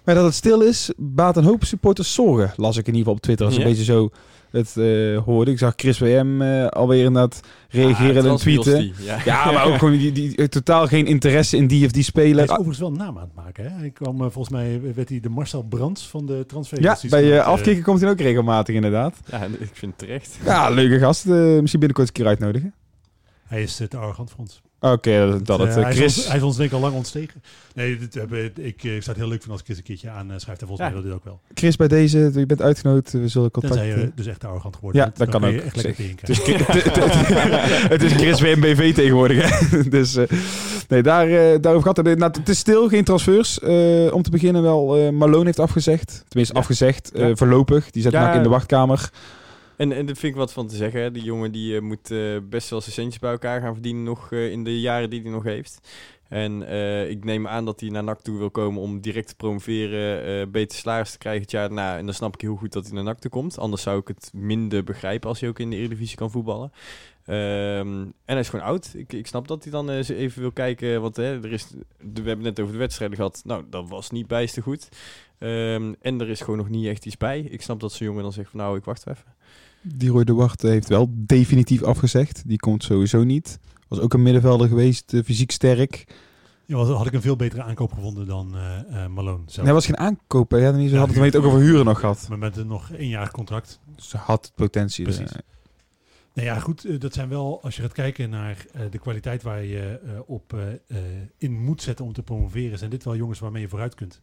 [0.05, 2.53] Maar dat het stil is, baat een hoop supporters zorgen.
[2.57, 3.47] Las ik in ieder geval op Twitter.
[3.47, 3.61] Als Ja.
[3.63, 4.11] een beetje zo
[4.55, 5.51] het eh, hoorde.
[5.51, 8.93] Ik zag Chris WM eh, alweer inderdaad reageren Ah, en tweeten.
[8.99, 9.19] Ja.
[9.25, 12.25] Ja, maar ook gewoon die, die, eh, totaal geen interesse in die of die Hij
[12.25, 12.43] speler.
[12.45, 13.65] is overigens wel een naam aan het maken.
[13.65, 13.71] Hè?
[13.79, 16.83] Hij kwam, volgens mij werd hij de Marcel Brands van de transfer.
[16.83, 19.17] Ja, bij uh, afkicken komt hij ook regelmatig inderdaad.
[19.31, 20.39] Ja, ik vind het terecht.
[20.45, 21.27] Ja, leuke gast.
[21.27, 22.75] Eh, misschien binnenkort eens een keer uitnodigen.
[23.47, 24.63] Hij is te arrogant voor ons.
[24.93, 25.77] Oké, dat, dat Eh, het.
[25.77, 27.43] eh, hij, is Chris, ons, hij is ons denk ik al lang ontstegen.
[27.75, 28.17] Nee, dit,
[28.59, 30.61] ik, ik zou het heel leuk vinden als Chris een keertje aanschrijft.
[30.61, 30.85] En volgens Ja.
[30.85, 31.41] mij wil dit ook wel.
[31.55, 33.13] Chris, bij deze, je bent uitgenodigd.
[33.13, 33.75] We zullen contact...
[33.75, 35.61] Tenzij je eh, dus echt arrogant geworden Ja, dat dan kan ook.
[35.61, 36.39] echt lekker Het is,
[37.89, 39.61] het is Chris WMBV tegenwoordig.
[39.71, 39.83] Hè?
[39.99, 40.25] dus eh,
[40.89, 42.19] nee, daar, eh, daarover gaat het.
[42.19, 43.59] Nou, het is stil, geen transfers.
[43.59, 46.25] Eh, om te beginnen wel, eh Malone heeft afgezegd.
[46.29, 46.61] Tenminste, Ja.
[46.61, 47.13] afgezegd.
[47.13, 47.35] eh, Ja.
[47.37, 47.91] voorlopig.
[47.91, 48.33] Die zet Ja.
[48.35, 49.11] In de wachtkamer.
[49.77, 51.01] En, en daar vind ik wat van te zeggen.
[51.01, 51.11] Hè.
[51.11, 54.33] Die jongen die eh, moet eh, best wel zijn centjes bij elkaar gaan verdienen nog
[54.33, 55.89] eh, in de jaren die hij nog heeft.
[56.29, 56.63] En
[57.11, 60.79] ik neem aan dat hij naar NAC toe wil komen om direct te promoveren, beter
[60.79, 61.99] salaris te krijgen het jaar daarna.
[61.99, 63.59] En dan snap ik heel goed dat hij naar NAC toe komt.
[63.59, 66.73] Anders zou ik het minder begrijpen als hij ook in de Eredivisie kan voetballen.
[67.25, 68.93] Ehm, en hij is gewoon oud.
[68.95, 71.01] Ik, ik snap dat hij dan even wil kijken.
[71.01, 71.67] Want hè, er is,
[71.99, 73.43] we hebben net over de wedstrijden gehad.
[73.45, 74.89] Nou, dat was niet bijster goed.
[75.39, 77.41] Ehm, en er is gewoon nog niet echt iets bij.
[77.41, 79.35] Ik snap dat zo'n jongen dan zegt van nou, ik wacht even.
[79.85, 82.43] Die Roy de Wacht heeft wel definitief afgezegd.
[82.47, 83.59] Die komt sowieso niet.
[83.89, 86.05] Was ook een middenvelder geweest, eh, fysiek sterk.
[86.67, 89.57] Ja, was- had ik een veel betere aankoop gevonden dan eh Malone zelf.
[89.57, 90.51] Nee, hij was geen aankoop.
[90.51, 90.57] hè.
[90.59, 92.27] Ja, dan Ja, had het ook over huren nog gehad.
[92.29, 93.81] Maar met een nog één contract.
[93.97, 95.05] Ze had potentie.
[95.05, 95.33] Precies.
[96.35, 100.01] Nou ja, goed, dat zijn wel, als je gaat kijken naar de kwaliteit waar je
[100.05, 100.57] eh, op
[101.39, 104.21] in moet zetten om te promoveren, zijn dit wel jongens waarmee je vooruit kunt.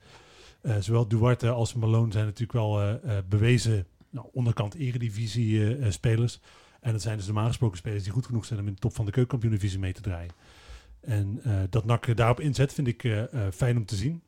[0.79, 6.39] Zowel Duarte als Malone zijn natuurlijk wel bewezen nou, onderkant eredivisie eh, eh, spelers.
[6.81, 8.95] En dat zijn dus normaal gesproken spelers die goed genoeg zijn om in de top
[8.95, 10.31] van de keukenkampioen-divisie mee te draaien.
[11.01, 14.21] En eh, dat NAC daarop inzet vind ik eh, eh, fijn om te zien.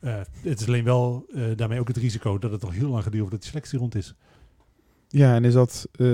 [0.00, 3.02] Eh, het is alleen wel eh, daarmee ook het risico dat het nog heel lang
[3.04, 4.14] duren voordat die selectie rond is.
[5.08, 6.06] Ja, en is dat eh,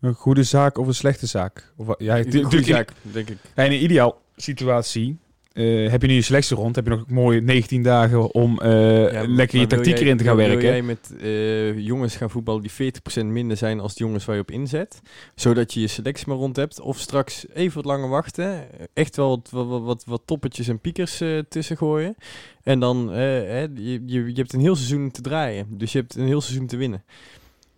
[0.00, 1.72] een goede zaak of een slechte zaak?
[1.76, 3.38] Of, wat- ja, natuurlijk in- zaak, denk ik.
[3.56, 5.18] Ja, in een ideaal situatie
[5.54, 6.76] eh, heb je nu je selectie rond.
[6.76, 10.24] Heb je nog mooi 19 dagen om eh, Ja, lekker je tactiek jij- erin te
[10.24, 10.62] gaan wil- werken.
[10.64, 14.34] Wil jij met eh, jongens gaan voetballen die 40% minder zijn als de jongens waar
[14.36, 15.00] je op inzet?
[15.34, 16.80] Zodat je je selectie maar rond hebt?
[16.80, 18.64] Of straks even wat langer wachten?
[18.92, 22.14] Echt wel wat, wat, wat, wat toppetjes en piekers tussen gooien?
[22.62, 25.66] En dan, hè, je, je, je hebt een heel seizoen te draaien.
[25.70, 27.04] Dus je hebt een heel seizoen te winnen.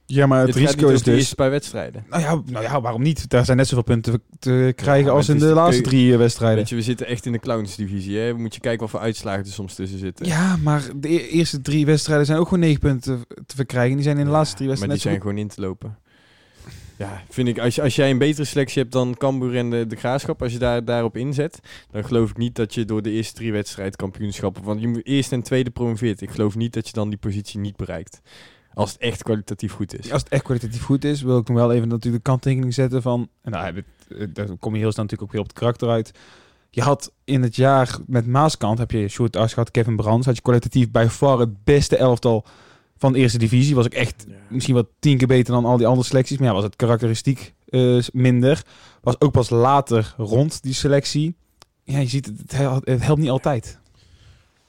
[0.06, 1.16] Ja, maar het, risico is dus...
[1.16, 2.04] eerste paar wedstrijden.
[2.10, 3.28] Nou ja, nou ja, waarom niet?
[3.28, 6.18] Daar zijn net zoveel punten te krijgen maar als in de de laatste drie eh,
[6.18, 6.58] wedstrijden.
[6.58, 8.18] Weet je, we zitten echt in de clownsdivisie.
[8.18, 8.34] Hè?
[8.34, 10.26] Moet je kijken wat voor uitslagen er soms tussen zitten.
[10.26, 13.94] Ja, maar de e- eerste drie wedstrijden zijn ook gewoon negen punten te verkrijgen.
[13.94, 15.60] Die zijn in de Ja, laatste drie Maar wedstrijden die net zijn gewoon in te
[15.60, 16.04] lopen.
[16.98, 19.86] Ja, vind ik, als, je, als jij een betere selectie hebt dan Cambuur en de,
[19.86, 23.10] de Graafschap, als je daar, daarop inzet, dan geloof ik niet dat je door de
[23.10, 26.20] eerste drie wedstrijden kampioenschappen, want je moet eerst en tweede promoveert.
[26.20, 28.20] Ik geloof niet dat je dan die positie niet bereikt.
[28.76, 30.12] Als het echt kwalitatief goed is.
[30.12, 33.02] Als het echt kwalitatief goed is, wil ik nog wel even natuurlijk de kanttekening zetten
[33.02, 33.28] van...
[33.42, 33.84] En nou, ik-
[34.18, 36.10] eh, daar kom je heel snel natuurlijk ook weer op het karakter uit.
[36.70, 40.26] Je had in het jaar met Maaskant, heb je Sjoerd Ars gehad, Kevin Brands.
[40.26, 42.44] Had je kwalitatief bij far het beste elftal
[42.96, 43.74] van de eerste divisie.
[43.74, 46.38] Was ook echt misschien wel tien keer beter dan al die andere selecties.
[46.38, 48.62] Maar ja, was het karakteristiek eh, minder.
[49.00, 51.36] Was ook pas later rond die selectie.
[51.84, 53.78] Ja, je ziet, het, het hel- het helpt niet altijd.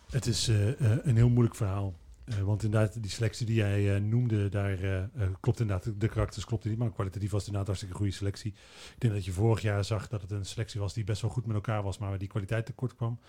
[0.10, 0.56] Het is eh,
[1.04, 1.94] een heel moeilijk verhaal.
[2.28, 6.46] Eh, want inderdaad, die selectie die jij eh, noemde, daar eh, klopt inderdaad, de karakters
[6.46, 8.52] klopten niet, maar kwalitatief was inderdaad hartstikke goede selectie.
[8.94, 11.32] Ik denk dat je vorig jaar zag dat het een selectie was die best wel
[11.32, 13.20] goed met elkaar was, maar waar die kwaliteit tekort kwam.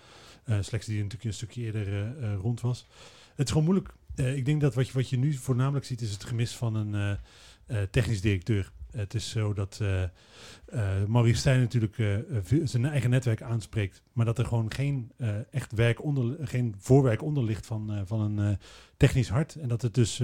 [0.45, 2.87] Een selectie die natuurlijk een stukje eerder rond was.
[3.35, 3.95] Het is gewoon moeilijk.
[4.15, 7.19] Ik denk dat wat je, wat je nu voornamelijk ziet, is het gemis van een
[7.91, 8.73] technisch directeur.
[8.99, 12.17] Het is zo dat eh Maurice Stijn natuurlijk eh,
[12.65, 15.13] zijn eigen netwerk aanspreekt, maar dat er gewoon geen
[15.51, 18.59] echt werk onder, geen voorwerk onder ligt van, van een
[18.97, 19.55] technisch hart.
[19.55, 20.23] En dat het dus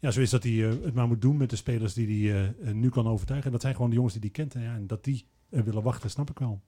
[0.00, 2.88] ja, zo is dat hij het maar moet doen met de spelers die hij nu
[2.88, 3.46] kan overtuigen.
[3.46, 4.54] En dat zijn gewoon de jongens die hij kent.
[4.54, 6.60] En, ja, en dat die willen wachten, snap ik wel.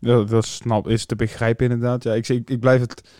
[0.00, 2.02] Dat, dat snap, is te begrijpen inderdaad.
[2.02, 3.10] Ja, ik, ik, ik blijf het...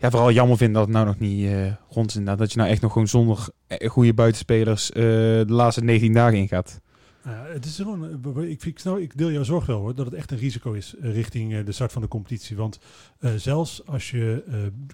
[0.00, 2.24] ja, vooral jammer vind dat het nou nog niet eh, rond is.
[2.36, 6.38] Dat je nou echt nog gewoon zonder eh, goede buitenspelers eh, de laatste 19 dagen
[6.38, 6.80] ingaat.
[7.24, 10.06] Nou ja, het is gewoon, ik, ik, snap- ik deel jouw zorg wel hoor, dat
[10.06, 12.56] het echt een risico is richting de start van de competitie.
[12.56, 12.78] Want
[13.36, 14.44] zelfs als je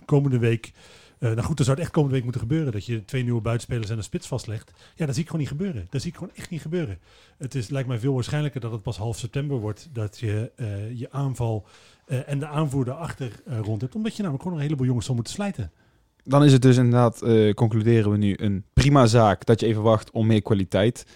[0.05, 0.73] komende week,
[1.19, 3.91] nou goed, dan zou het echt komende week moeten gebeuren, dat je twee nieuwe buitenspelers
[3.91, 4.73] en een spits vastlegt.
[4.95, 5.87] Ja, dat zie ik gewoon niet gebeuren.
[5.91, 6.99] Dat zie ik gewoon echt niet gebeuren.
[7.39, 10.53] Het is, lijkt mij veel waarschijnlijker dat het pas half september wordt, dat je
[10.95, 11.67] je aanval
[12.07, 13.95] eh, en de aanvoerder achter eh, rond hebt.
[13.95, 15.73] Omdat je namelijk gewoon een heleboel jongens zal moeten slijten.
[16.25, 19.83] Dan is het dus inderdaad, eh, concluderen we nu, een prima zaak dat je even
[19.83, 21.07] wacht om meer kwaliteit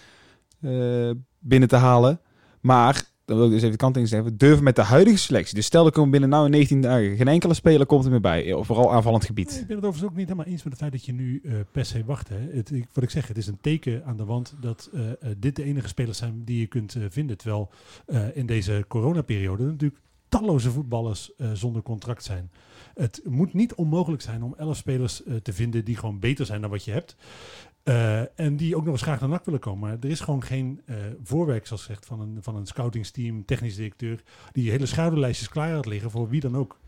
[1.39, 2.21] binnen te halen.
[2.61, 5.19] Maar, dan wil ik dus even de kant in zeggen, we durven met de huidige
[5.19, 5.55] selectie.
[5.55, 8.21] Dus stel er komen binnen nou in 19 dagen geen enkele speler komt er meer
[8.21, 8.57] bij.
[8.61, 9.51] Vooral aanvallend gebied.
[9.51, 11.43] Nee, ik ben het overigens ook niet helemaal eens met het feit dat je nu
[11.73, 12.29] per se wacht.
[12.29, 12.37] Hè.
[12.53, 14.91] Het, ik, wat ik zeg, het is een teken aan de wand dat
[15.39, 17.37] dit de enige spelers zijn die je kunt vinden.
[17.37, 17.71] Terwijl
[18.35, 20.01] in deze coronaperiode natuurlijk
[20.31, 22.51] talloze voetballers eh, zonder contract zijn.
[22.95, 26.61] Het moet niet onmogelijk zijn om elf spelers eh, te vinden die gewoon beter zijn
[26.61, 27.17] dan wat je hebt.
[27.83, 29.89] Eh, en die ook nog eens graag naar NAC willen komen.
[29.89, 30.83] Maar er is gewoon geen
[31.23, 35.87] voorwerk, zoals gezegd, van een, van een scoutingsteam, technisch directeur, die hele schouderlijstjes klaar had
[35.87, 36.79] liggen voor wie dan ook.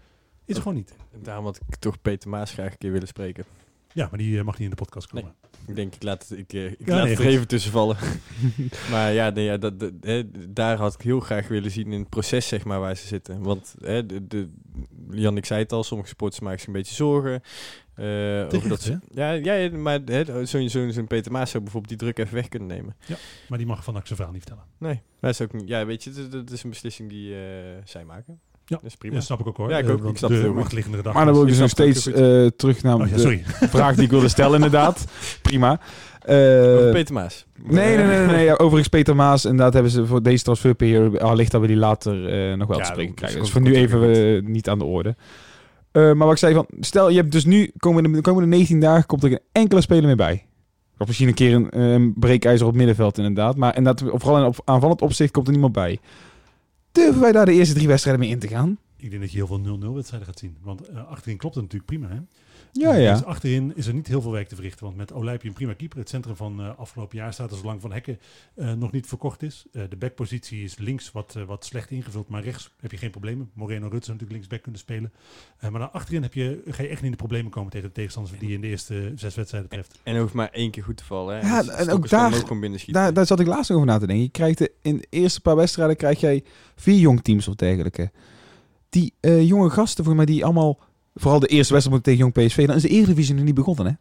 [0.44, 0.94] Is gewoon niet.
[1.22, 3.44] Daarom had ik toch Peter Maas graag een keer willen spreken.
[3.92, 5.34] Ja, maar die mag niet in de podcast komen.
[5.66, 7.96] Ik denk, ik laat ik, eh, ik Ja, laat nee, het er even tussen vallen.
[8.90, 10.22] maar ja, nee, ja dat, dat, hè,
[10.52, 13.42] daar had ik heel graag willen zien in het proces, zeg maar, waar ze zitten.
[13.42, 14.48] Want hè, de, de,
[15.10, 17.42] Jan, ik zei het al, sommige sporters maken zich een beetje zorgen.
[17.94, 20.00] eh, over dat ze, ja, ja, ja, maar
[20.42, 22.96] zo'n zo'n zo'n Peter Maas zou bijvoorbeeld die druk even weg kunnen nemen.
[23.48, 24.68] Maar die mag van zijn verhaal niet vertellen.
[24.78, 25.68] Nee, dat is ook niet.
[25.68, 27.40] Ja, weet je, dat, dat is een beslissing die eh,
[27.84, 28.40] zij maken.
[28.66, 28.76] Ja.
[28.76, 29.14] dat is prima.
[29.14, 29.70] Ja, snap ik ook hoor.
[29.70, 30.04] Ja, ik Eh, ook.
[30.04, 30.62] Ik snap het de heel goed.
[30.62, 31.18] achterliggende gedachte.
[31.18, 33.68] Maar dan wil ik dus nog het steeds ook eh, terug naar Oh, ja, de
[33.76, 35.04] vraag die ik wilde stellen inderdaad.
[35.42, 35.80] Prima.
[36.22, 37.46] Eh, Over Peter Maas.
[37.62, 38.44] Nee, nee, nee, nee, nee.
[38.44, 42.12] Ja, overigens Peter Maas, inderdaad hebben ze voor deze transferperiode, allicht dat we die later
[42.50, 43.38] eh, nog wel Ja, te spreken dat krijgen.
[43.38, 45.16] is Dus voor nu even niet aan de orde.
[45.92, 48.80] Eh, maar wat ik zei van, stel je hebt dus nu, komende, de komende 19
[48.80, 50.46] dagen komt er geen enkele speler meer bij.
[50.98, 53.56] Of misschien een keer een, eh, een breekijzer op het middenveld inderdaad.
[53.56, 55.98] Maar inderdaad, vooral in op, aanvallend opzicht komt er niemand bij.
[56.92, 58.78] Durven wij daar de eerste drie wedstrijden mee in te gaan?
[58.96, 60.56] Ik denk dat je heel veel 0-0 wedstrijden gaat zien.
[60.62, 62.08] Want eh, achterin klopt het natuurlijk prima.
[62.08, 62.20] Hè?
[62.74, 63.12] Ja, ja.
[63.12, 64.84] Dus achterin is er niet heel veel werk te verrichten.
[64.84, 65.98] Want met Olij heb je een prima keeper.
[65.98, 68.18] Het centrum van eh, afgelopen jaar staat er zolang Van Hekken
[68.54, 69.64] eh, nog niet verkocht is.
[69.72, 72.28] Eh, de backpositie is links wat, wat slecht ingevuld.
[72.28, 73.50] Maar rechts heb je geen problemen.
[73.54, 75.12] Moreno Rutte zou natuurlijk linksback kunnen spelen.
[75.58, 77.88] Eh, maar dan achterin heb je, ga je echt niet in de problemen komen tegen
[77.88, 79.98] de tegenstanders die je in de eerste zes wedstrijden treft.
[80.02, 81.38] En hoeft maar één keer goed te vallen.
[81.40, 81.46] Hè.
[81.48, 82.86] Ja, Dus en ook daar- ook.
[82.86, 84.24] Daar, daar zat ik laatst nog over na te denken.
[84.24, 86.44] Je krijgt de, in de eerste paar wedstrijden krijg jij
[86.76, 88.10] vier jong teams of dergelijke.
[88.88, 90.78] Die eh, jonge gasten voor mij die allemaal,
[91.14, 93.86] vooral de eerste wedstrijd tegen jong PSV, dan is de Eredivisie nog niet begonnen.
[93.86, 93.92] Hè?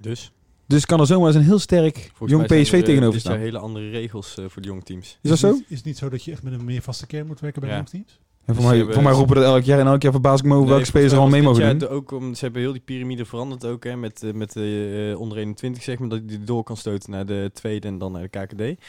[0.00, 0.30] Dus?
[0.66, 3.12] Dus kan er zomaar eens een heel sterk Volgens jong PSV zijn er, eh, tegenover
[3.12, 3.44] dit zijn staan.
[3.46, 5.18] hele andere regels eh, voor de jongteams.
[5.22, 5.52] Is dat zo?
[5.68, 7.70] Is het niet zo dat je echt met een meer vaste kern moet werken bij
[7.70, 7.76] Ja.
[7.76, 8.20] de jongsteams?
[8.44, 10.44] En voor, mij, hebben- voor mij roepen dat elk jaar en elk jaar verbaas ik
[10.44, 11.88] me over Nee, welke spelers er al mee mogen doen.
[11.88, 15.38] ook, om, ze hebben heel die piramide veranderd ook, hè, met, eh, met de onder
[15.38, 18.22] 21 zeg maar, dat je die door kan stoten naar de tweede en dan naar
[18.22, 18.80] de KKD.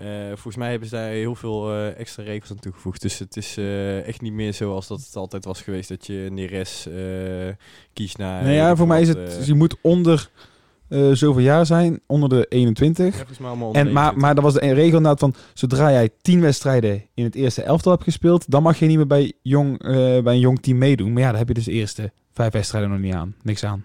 [0.00, 3.02] Eh, volgens mij hebben ze daar heel veel eh, extra regels aan toegevoegd.
[3.02, 6.28] Dus het is eh, echt niet meer zoals dat het altijd was geweest, dat je
[6.32, 6.88] Neres
[7.92, 8.42] kiest naar...
[8.42, 10.30] Nee, ja, voor mij is het, dus je moet onder
[11.12, 13.06] zoveel jaar zijn, onder de 21.
[13.06, 14.22] ja, volgens mij allemaal onder En, maar, 21.
[14.22, 17.92] maar dat was de regel inderdaad van, zodra jij tien wedstrijden in het eerste elftal
[17.92, 19.78] hebt gespeeld, dan mag je niet meer bij, jong,
[20.22, 21.12] bij een jong team meedoen.
[21.12, 23.34] Maar ja, daar heb je dus de eerste vijf wedstrijden nog niet aan.
[23.42, 23.84] Niks aan.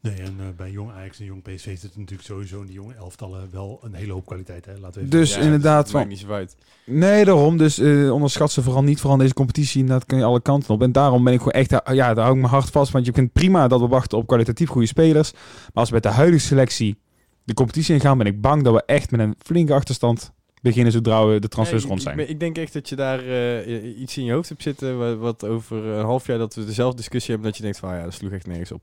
[0.00, 2.94] Nee, en eh, bij jong Ajax en jong PSV zit natuurlijk sowieso in die jonge
[2.94, 4.64] elftallen wel een hele hoop kwaliteit.
[4.64, 4.72] Hè?
[4.72, 6.56] Laten we even Dus Ja, inderdaad het maakt van, niet zo uit.
[6.84, 10.24] nee daarom, dus eh, onderschat ze vooral niet, vooral in deze competitie, dat kun je
[10.24, 10.82] alle kanten op.
[10.82, 13.12] En daarom ben ik gewoon echt, ja, daar hou ik mijn hart vast, want je
[13.12, 15.32] vindt prima dat we wachten op kwalitatief goede spelers.
[15.32, 16.98] Maar als we met de huidige selectie
[17.44, 21.26] de competitie ingaan, ben ik bang dat we echt met een flinke achterstand beginnen zodra
[21.26, 22.18] we de transfers rond ik- zijn.
[22.18, 25.16] Ik, ik denk echt dat je daar eh, iets in je hoofd hebt zitten, wat,
[25.18, 27.96] wat over een half jaar dat we dezelfde discussie hebben, dat je denkt van, ah
[27.96, 28.82] ja, dat sloeg echt nergens op.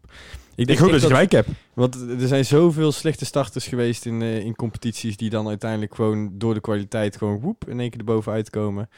[0.55, 1.49] ik denk hoop echt dat je gelijk hebt.
[1.73, 6.29] Want er zijn zoveel slechte starters geweest in, eh, in competities die dan uiteindelijk gewoon
[6.33, 8.89] door de kwaliteit gewoon woep in één keer erbovenuit komen.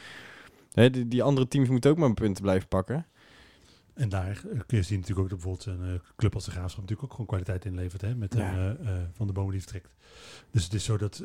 [0.72, 3.06] Hè, die, die andere teams moeten ook maar punten blijven pakken.
[3.98, 6.50] En daar eh, kun je zien natuurlijk ook dat bijvoorbeeld een eh, club als de
[6.50, 8.00] Graafschap natuurlijk ook gewoon kwaliteit inlevert.
[8.00, 8.56] Hè, met Ja.
[8.56, 9.88] een, eh, Van de Bomen die vertrekt.
[10.50, 11.22] Dus het is zo dat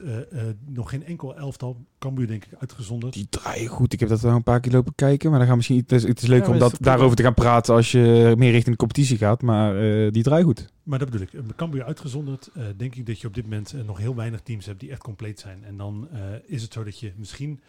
[0.66, 3.14] nog geen enkel elftal, Cambuur denk ik uitgezonderd.
[3.14, 3.94] Die draaien goed.
[3.94, 5.30] Ik heb dat wel een paar keer lopen kijken.
[5.30, 7.34] Maar dan gaan misschien, het, is, het is leuk Ja, om dat, daarover te gaan
[7.34, 9.42] praten als je meer richting de competitie gaat.
[9.42, 9.74] Maar
[10.12, 10.70] die draaien goed.
[10.84, 11.56] Maar dat bedoel ik.
[11.56, 14.92] Cambuur uitgezonderd, denk ik dat je op dit moment nog heel weinig teams hebt die
[14.92, 15.64] echt compleet zijn.
[15.64, 16.08] En dan
[16.46, 17.60] is het zo dat je misschien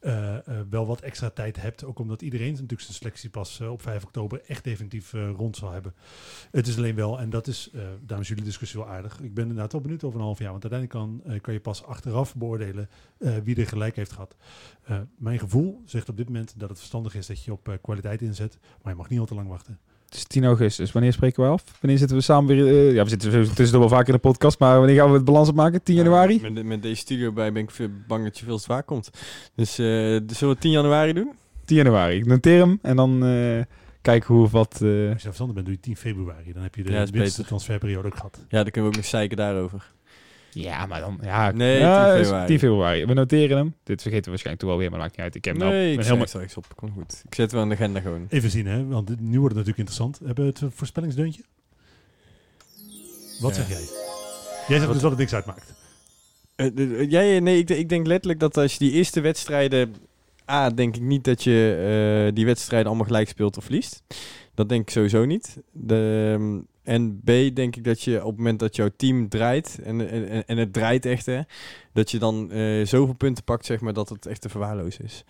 [0.00, 1.84] eh, eh, wel wat extra tijd hebt.
[1.84, 5.70] Ook omdat iedereen natuurlijk zijn selectie pas eh, op 5 oktober echt definitief rond zal
[5.70, 5.94] hebben.
[6.50, 9.20] Het is alleen wel, en dat is, dames jullie discussie wel aardig.
[9.20, 10.50] Ik ben inderdaad wel benieuwd over een half jaar.
[10.50, 12.88] Want uiteindelijk kan, kan je pas achteraf beoordelen
[13.44, 14.36] wie er gelijk heeft gehad.
[14.90, 18.22] Eh, mijn gevoel zegt op dit moment dat het verstandig is dat je op kwaliteit
[18.22, 18.58] inzet.
[18.82, 19.78] Maar je mag niet al te lang wachten.
[20.10, 20.92] Het is 10 augustus.
[20.92, 21.64] Wanneer spreken we af?
[21.80, 22.66] Wanneer zitten we samen weer...
[22.66, 25.24] eh, ja, we zitten tussendoor wel vaker in de podcast, maar wanneer gaan we het
[25.24, 25.82] balans opmaken?
[25.82, 26.40] 10 januari?
[26.40, 29.10] Met, met deze studio bij ben ik veel bang dat je veel zwaar komt.
[29.54, 31.30] Dus eh, zullen we het 10 januari doen?
[31.64, 32.16] 10 januari.
[32.16, 33.62] Ik noteer hem en dan eh,
[34.02, 34.72] kijken hoe of wat...
[34.82, 36.52] eh, Als je verstandig bent, doe je 10 februari.
[36.52, 38.38] Dan heb je de Ja, minste transferperiode ook gehad.
[38.48, 39.90] Ja, dan kunnen we ook nog zeiken daarover.
[40.50, 41.18] Ja, maar dan...
[41.22, 42.46] Ja, Nee, ja, 10 is februari.
[42.46, 43.04] 10 februari.
[43.06, 43.74] We noteren hem.
[43.84, 45.34] Dit vergeten we waarschijnlijk toch wel weer, maar maakt niet uit.
[45.34, 46.26] Ik heb nou, nee, ik helemaal...
[46.26, 46.66] straks op.
[46.76, 47.22] Kom goed.
[47.26, 48.26] Ik zet wel aan de agenda gewoon.
[48.28, 48.86] Even zien, hè?
[48.86, 50.18] Want dit- nu wordt het natuurlijk interessant.
[50.24, 51.42] Hebben we het voorspellingsdeuntje?
[53.40, 53.62] Wat Ja.
[53.62, 53.76] zeg jij?
[53.80, 53.88] Jij
[54.68, 55.74] zegt Wat- dus dat het niks uitmaakt.
[57.10, 59.94] Jij, nee, ik, ik denk letterlijk dat als je die eerste wedstrijden...
[60.50, 64.02] A, denk ik niet dat je eh, die wedstrijden allemaal gelijk speelt of verliest.
[64.60, 65.58] Dat denk ik sowieso niet.
[65.72, 69.78] De, ehm, en B, denk ik dat je op het moment dat jouw team draait...
[69.82, 71.40] en, en, en het draait echt, hè...
[71.92, 75.24] dat je dan eh, zoveel punten pakt, zeg maar, dat het echt te verwaarlozen is.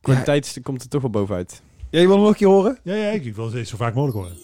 [0.00, 1.62] Kwaliteit komt er toch wel bovenuit.
[1.90, 2.78] Ja, je wil hem nog een keer horen?
[2.82, 4.36] Ja, ja, ik wil het zo vaak mogelijk horen.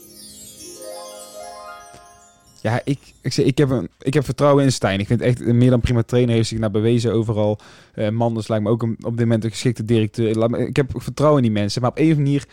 [2.62, 5.00] Ja, ik, ik, zeg, ik, heb een, ik heb vertrouwen in Stijn.
[5.00, 6.34] Ik vind het echt een meer dan prima trainer.
[6.34, 7.58] Heeft zich naar bewezen overal.
[7.94, 10.58] Eh Manders lijkt me ook een, op dit moment een geschikte directeur.
[10.58, 11.82] Ik heb vertrouwen in die mensen.
[11.82, 12.46] Maar op een of andere manier,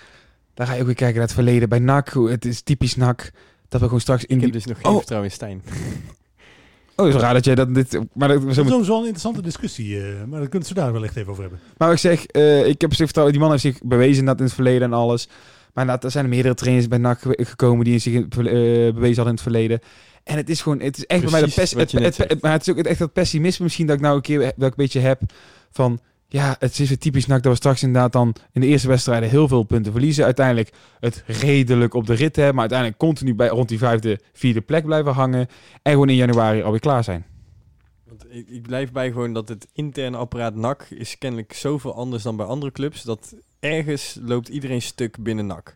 [0.57, 1.69] daar ga je ook weer kijken naar het verleden.
[1.69, 3.31] Bij NAC, hoe- het is typisch NAC.
[3.69, 4.61] Dat we gewoon straks in Ik heb die...
[4.61, 4.97] dus nog geen Oh.
[4.97, 5.61] vertrouwen in Stijn.
[6.95, 7.73] Oh, het is raar dat jij dat...
[7.75, 10.81] Dit, maar, dat, zo Dat moet- een interessante discussie, eh, maar daar kunnen we zo
[10.81, 11.59] daar wel echt even over hebben.
[11.77, 13.33] maar ik zeg, eh, ik heb zich vertrouwen...
[13.35, 15.27] Die man heeft zich bewezen dat in het verleden en alles.
[15.73, 17.85] Maar inderdaad, er zijn er meerdere trainers bij NAC ge- gekomen...
[17.85, 19.79] die zich eh, bewezen hadden in het verleden.
[20.23, 20.79] En het is gewoon...
[20.79, 22.69] Het is echt bij mij de Precies pes, wat het, het- het- Maar het is
[22.73, 23.87] ook echt dat pessimisme misschien...
[23.87, 25.21] dat ik nou een keer dat ik een beetje heb
[25.71, 25.99] van...
[26.29, 29.29] Ja, het is weer typisch NAC dat we straks inderdaad dan in de eerste wedstrijden
[29.29, 30.25] heel veel punten verliezen.
[30.25, 34.61] Uiteindelijk het redelijk op de rit hebben, maar uiteindelijk continu bij rond die vijfde, vierde
[34.61, 35.47] plek blijven hangen.
[35.81, 37.25] En gewoon in januari alweer klaar zijn.
[38.03, 42.23] Want ik, ik blijf bij gewoon dat het interne apparaat NAC is kennelijk zoveel anders
[42.23, 43.03] dan bij andere clubs.
[43.03, 45.75] Dat ergens loopt iedereen stuk binnen NAC.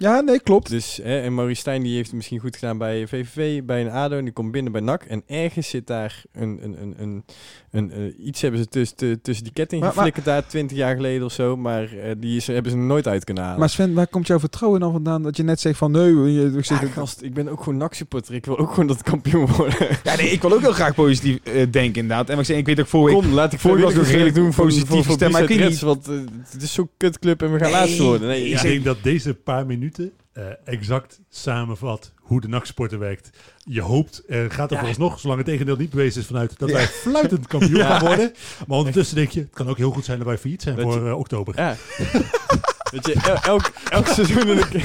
[0.00, 0.68] Ja, nee, klopt.
[0.68, 3.90] Dus, hè, en Maurice Stijn die heeft het misschien goed gedaan bij VVV, bij een
[3.90, 4.16] ADO.
[4.16, 5.02] En die komt binnen bij NAC.
[5.04, 7.24] En ergens zit daar een, een, een,
[7.70, 11.32] een, eh, iets hebben ze tussen, tussen die ketting Maar- daar 20 jaar geleden of
[11.32, 11.56] zo.
[11.56, 13.58] Maar eh, die is, hebben ze nooit uit kunnen halen.
[13.58, 16.46] Maar Sven, waar komt jouw vertrouwen dan vandaan dat je net zegt van nee, je,
[16.46, 18.34] ik Ja, zeg, gast, ik ben ook gewoon NAC-supporter.
[18.34, 19.76] Ik wil ook gewoon dat kampioen worden.
[20.04, 22.28] ja, nee, ik wil ook heel graag positief eh, denken inderdaad.
[22.28, 24.54] En ik, zeg, ik weet ook voor Kom, laat ik voor was ik redelijk doen
[24.54, 26.06] positief voor, voor stem, maar ik weet Reds, Want
[26.50, 27.80] het is zo'n kutclub en we gaan Nee.
[27.80, 28.28] laatste worden.
[28.28, 28.62] Nee, Ik ja.
[28.62, 33.30] denk dat deze paar minuten eh, exact samenvat hoe de NAC-sporter werkt.
[33.64, 34.78] Je hoopt, er gaat er Ja.
[34.78, 36.74] vooralsnog, zolang het tegendeel niet bewezen is vanuit, dat Ja.
[36.74, 37.86] wij fluitend kampioen Ja.
[37.98, 38.32] gaan worden.
[38.66, 40.84] Maar ondertussen denk je, het kan ook heel goed zijn dat wij failliet zijn Dat
[40.84, 41.54] voor eh, oktober.
[42.90, 44.80] Weet je, el- elk, elk, seizoen in de,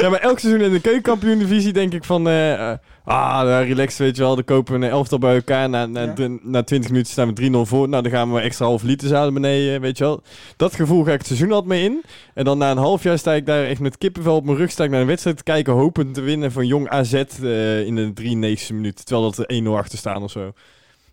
[0.00, 2.28] ja, maar elk seizoen in de keukenkampioen-divisie denk ik van...
[2.28, 2.72] eh,
[3.04, 4.34] ah, nou, relaxed, weet je wel.
[4.34, 5.68] Dan kopen we een elftal bij elkaar.
[5.68, 6.28] Na, na, Ja.
[6.42, 7.88] na 20 minuten staan we 3-0 voor.
[7.88, 10.22] Nou, dan gaan we extra half liter zout beneden, weet je wel.
[10.56, 12.02] Dat gevoel ga ik het seizoen altijd mee in.
[12.34, 14.70] En dan na een half jaar sta ik daar echt met kippenvel op mijn rug...
[14.70, 17.94] sta ik naar een wedstrijd te kijken, hopend te winnen van Jong AZ eh, in
[17.96, 19.06] de 93e minuut.
[19.06, 20.52] Terwijl dat er 1-0 achter staan of zo.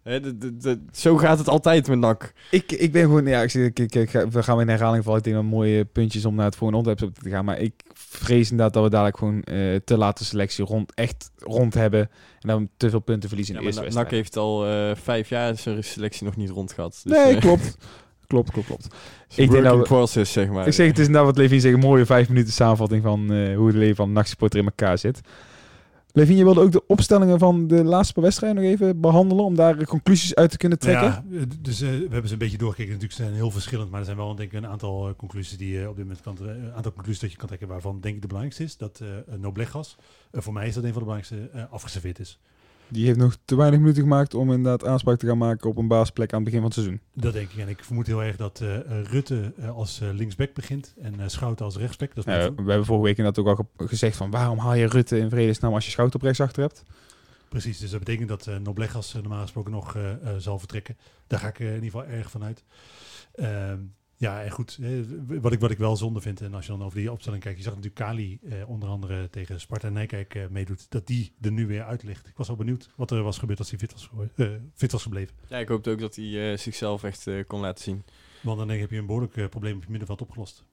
[0.04, 2.34] Hè, de- de- de- zo gaat het altijd met NAC.
[2.52, 5.04] ik, ik ben gewoon, ja, ik, ik, ik, ik ga- we gaan weer in herhaling
[5.04, 5.18] vallen.
[5.20, 7.46] Ik denk dat mooie puntjes om naar het volgende onderwerp te gaan.
[7.46, 11.74] Maar ik vrees inderdaad dat we dadelijk gewoon eh, te late selectie rond, echt rond
[11.74, 12.00] hebben.
[12.40, 14.22] En dan te veel punten verliezen in de eerste NAC wedstrijd.
[14.24, 17.02] heeft al eh, vijf jaar zijn selectie nog niet rond gehad.
[17.04, 17.76] Dus, Nee, eh, klopt.
[18.28, 18.84] Klopt, klopt, klopt.
[18.84, 18.94] het
[19.28, 20.68] is Ik denk dat we- process, zeg maar.
[20.68, 23.20] Ik zeg, het is inderdaad wat Levin zegt, een mooie vijf minuten samenvatting van
[23.56, 25.22] hoe het leven van een nachtsporter in elkaar zit.
[26.16, 29.86] Levin, je wilde ook de opstellingen van de laatste wedstrijden nog even behandelen, om daar
[29.86, 31.08] conclusies uit te kunnen trekken.
[31.08, 32.92] Ja, eh, dus eh, we hebben ze een beetje doorgekeken.
[32.92, 35.80] Natuurlijk zijn heel verschillend, maar er zijn wel denk ik een aantal eh, conclusies die
[35.80, 38.22] je op dit moment kan, een aantal conclusies dat je kan trekken waarvan denk ik
[38.22, 39.98] de belangrijkste is dat eh Noblegas,
[40.32, 42.40] voor mij is dat een van de belangrijkste, afgeserveerd is.
[42.94, 45.88] Die heeft nog te weinig minuten gemaakt om inderdaad aanspraak te gaan maken op een
[45.88, 47.02] baasplek aan het begin van het seizoen.
[47.14, 47.58] Dat denk ik.
[47.60, 51.28] En ik vermoed heel erg dat eh, eh, Rutte eh, als linksback begint en eh,
[51.28, 52.16] Schouten als rechtsback.
[52.16, 54.58] Dat is Ja, mijn we hebben vorige week inderdaad ook al ge- gezegd van waarom
[54.58, 56.84] haal je Rutte in vredesnaam als je Schout op rechtsachter hebt?
[57.50, 59.98] Precies, dus dat betekent dat eh Noblegas normaal gesproken nog
[60.38, 60.98] zal vertrekken.
[61.28, 62.64] Daar ga ik in ieder geval erg van uit.
[64.24, 64.80] Ja, en goed,
[65.42, 67.58] wat, ik, wat ik wel zonde vind, en als je dan over die opstelling kijkt,
[67.58, 71.34] je zag natuurlijk Kali eh, onder andere tegen Sparta en Nijkerk eh, meedoet, dat die
[71.42, 72.28] er nu weer uit ligt.
[72.28, 75.04] Ik was wel benieuwd wat er was gebeurd als hij fit was, eh, fit was
[75.04, 75.36] gebleven.
[75.48, 78.04] Ja, ik hoopte ook dat hij eh, zichzelf echt eh, kon laten zien.
[78.42, 80.64] Want dan denk ik, heb je een behoorlijk eh, probleem op je middenveld opgelost.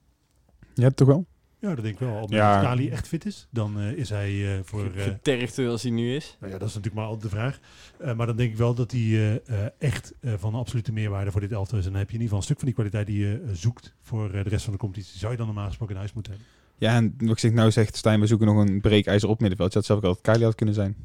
[0.75, 1.27] Ja, toch wel?
[1.61, 2.21] Ja, dat denk ik wel.
[2.21, 2.55] Het Ja.
[2.55, 4.85] dat Kali echt fit is, dan eh, is hij eh, voor...
[4.95, 6.37] eh, Getergd als hij nu is.
[6.41, 7.59] Nou ja, dat is natuurlijk maar altijd de vraag.
[7.99, 11.31] Eh, maar dan denk ik wel dat hij eh, eh, echt eh, van absolute meerwaarde
[11.31, 11.85] voor dit elftal is.
[11.87, 13.95] En dan heb je in ieder geval een stuk van die kwaliteit die je zoekt
[14.03, 15.19] voor eh, de rest van de competitie.
[15.19, 16.51] Zou je dan normaal gesproken in huis moeten hebben?
[16.79, 19.73] Ja, en wat ik zeg, nou zegt Stijn, we zoeken nog een breekijzer op middenveld.
[19.73, 20.97] Je had zelf ook al dat Kylie had kunnen zijn.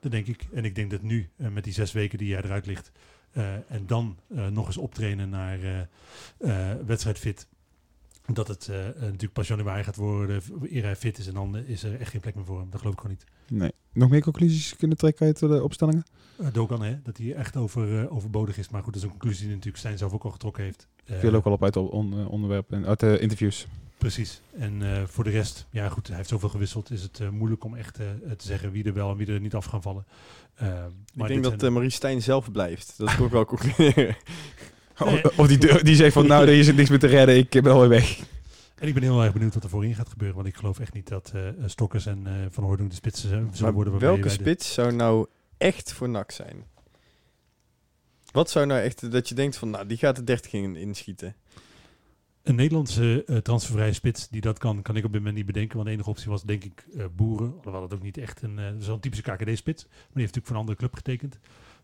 [0.00, 0.46] Dat denk ik.
[0.52, 2.92] En ik denk dat nu, met die zes weken die jij eruit ligt,
[3.32, 5.80] eh, en dan eh, nog eens optrainen naar eh,
[6.38, 7.46] eh, wedstrijdfit,
[8.32, 11.26] dat het eh, eh, natuurlijk pas januari gaat worden, eer hij fit is.
[11.26, 12.70] En dan eh, is er echt geen plek meer voor hem.
[12.70, 13.60] Dat geloof ik gewoon niet.
[13.60, 13.72] Nee.
[13.92, 16.04] Nog meer conclusies kunnen trekken uit de opstellingen?
[16.40, 18.68] Uh, Dogan, hè, dat hij echt over, uh, overbodig is.
[18.68, 20.88] Maar goed, dat is een conclusie die natuurlijk Stijn zelf ook al getrokken heeft.
[21.10, 23.66] Uh, Viel ook al op uit on, onderwerp en uit de interviews.
[23.98, 24.40] Precies.
[24.58, 26.90] En voor de rest, ja goed, hij heeft zoveel gewisseld.
[26.90, 29.64] Is het moeilijk om echt te zeggen wie er wel en wie er niet af
[29.64, 30.06] gaan vallen.
[31.14, 31.72] ik denk dat zijn...
[31.72, 32.94] Marie Stijn zelf blijft.
[32.96, 34.16] Dat is ook wel concluderen.
[35.04, 35.38] Nee.
[35.38, 37.88] Of die, die zegt van, nou, er is niks meer te redden, ik ben alweer
[37.88, 38.18] weg.
[38.78, 40.36] En ik ben heel erg benieuwd wat er voorin gaat gebeuren.
[40.36, 43.52] Want ik geloof echt niet dat uh, Stokkers en uh, Van Hoordoen de spitsen zullen
[43.60, 43.98] maar worden.
[43.98, 45.26] Welke spits zou nou
[45.56, 46.64] echt voor NAC zijn?
[48.30, 51.36] Wat zou nou echt dat je denkt van, nou, die gaat de 30 in, inschieten?
[52.42, 55.74] Een Nederlandse uh, transfervrije spits die dat kan, kan ik op dit moment niet bedenken.
[55.74, 56.84] Want de enige optie was denk ik
[57.16, 57.54] Boeren.
[57.56, 59.84] Alhoewel het ook niet echt een, zo'n typische KKD-spits.
[59.84, 61.38] Maar die heeft natuurlijk voor een andere club getekend.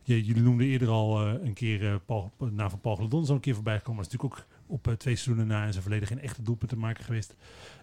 [0.07, 3.55] Je, jullie noemden eerder al een keer Paul, naam van Paul Gladon zo een keer
[3.55, 4.02] voorbij gekomen.
[4.02, 6.78] Dat is natuurlijk ook op uh, twee seizoenen na en zijn verleden geen echte doelpunten
[6.78, 7.34] maken geweest.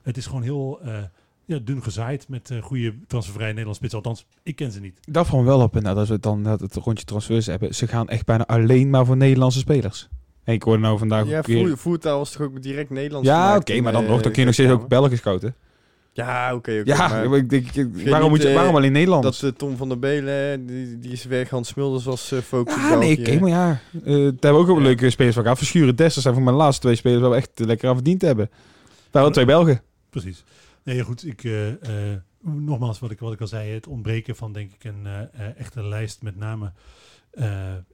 [0.02, 0.98] Het is gewoon heel uh,
[1.46, 3.96] ja, dun gezaaid met uh, goede transfervrije Nederlandse spits.
[3.96, 5.00] Althans, ik ken ze niet.
[5.10, 5.76] Dat van wel op.
[5.76, 9.06] En nou, als we dan het rondje transfers hebben, ze gaan echt bijna alleen maar
[9.06, 10.10] voor Nederlandse spelers.
[10.44, 11.78] En ik hoorde nou vandaag ja, keer...
[11.78, 14.46] voertaal was toch ook direct Nederlands Ja, oké, okay, maar dan nog, dan kun je
[14.46, 15.56] nog steeds ook Belgisch scouten.
[16.14, 16.72] Ja, oké.
[16.72, 19.24] Okay, ja, maar ik, ik, ik, waarom, moet je, waarom alleen Nederland?
[19.24, 21.50] Dat uh, Tom van der Belen, die, die is weg.
[21.50, 23.82] Hans Smulders was uh, focus Ja, nee, oké, maar ja.
[23.94, 24.82] Uh, daar hebben we ook wel ja.
[24.82, 25.58] leuke spelers van gehad.
[25.58, 28.50] Verschuren Dessers zijn voor mijn laatste twee spelers wel echt lekker aan verdiend hebben.
[29.12, 29.82] Waren twee Belgen.
[30.10, 30.44] Precies.
[30.84, 31.26] Nee, goed.
[31.26, 31.50] Ik,
[32.42, 35.08] nogmaals, wat ik, wat ik al zei, het ontbreken van denk ik een
[35.58, 36.72] echte lijst met name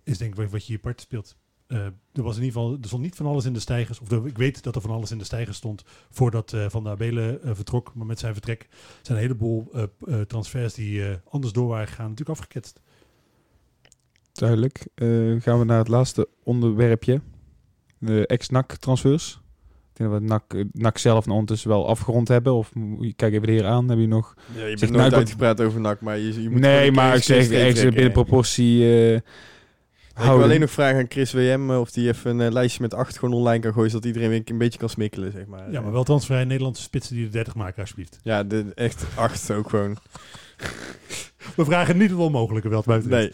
[0.03, 1.36] is denk ik wat je hier part speelt.
[1.68, 1.80] Uh,
[2.13, 3.99] er was in ieder geval, er stond niet van alles in de stijgers.
[3.99, 6.91] Of ik weet dat er van alles in de stijgers stond voordat uh, Van der
[6.91, 7.91] Abelen uh, vertrok.
[7.95, 8.68] Maar met zijn vertrek
[9.01, 9.72] zijn een heleboel
[10.28, 12.82] transfers die anders door waren gegaan natuurlijk afgeketst.
[14.32, 14.88] Duidelijk.
[15.43, 17.22] gaan we naar het laatste onderwerpje.
[17.97, 19.41] De ex-NAC transfers.
[19.91, 22.53] Ik denk dat we NAC, NAC zelf nou ondertussen wel afgerond hebben.
[22.53, 22.72] Of
[23.15, 23.89] kijk even de heer aan.
[23.89, 24.36] Heb je nog...
[24.55, 27.49] Ja, je bent nooit uitgepraat over NAC, maar je, je moet Nee, maar ik zeg
[27.93, 29.22] binnen proportie...
[30.18, 32.93] Ik wil alleen nog vragen aan Chris WM of die even een uh, lijstje met
[32.93, 35.72] acht gewoon online kan gooien, zodat iedereen een beetje kan smikkelen, zeg maar.
[35.72, 38.20] Ja, maar wel transfervrij Nederlandse spitsen die de 30 maken, alsjeblieft.
[38.24, 39.97] Ja, de, echt acht ook gewoon.
[41.55, 43.09] We vragen niet het onmogelijke wel buiten.
[43.09, 43.32] Nee.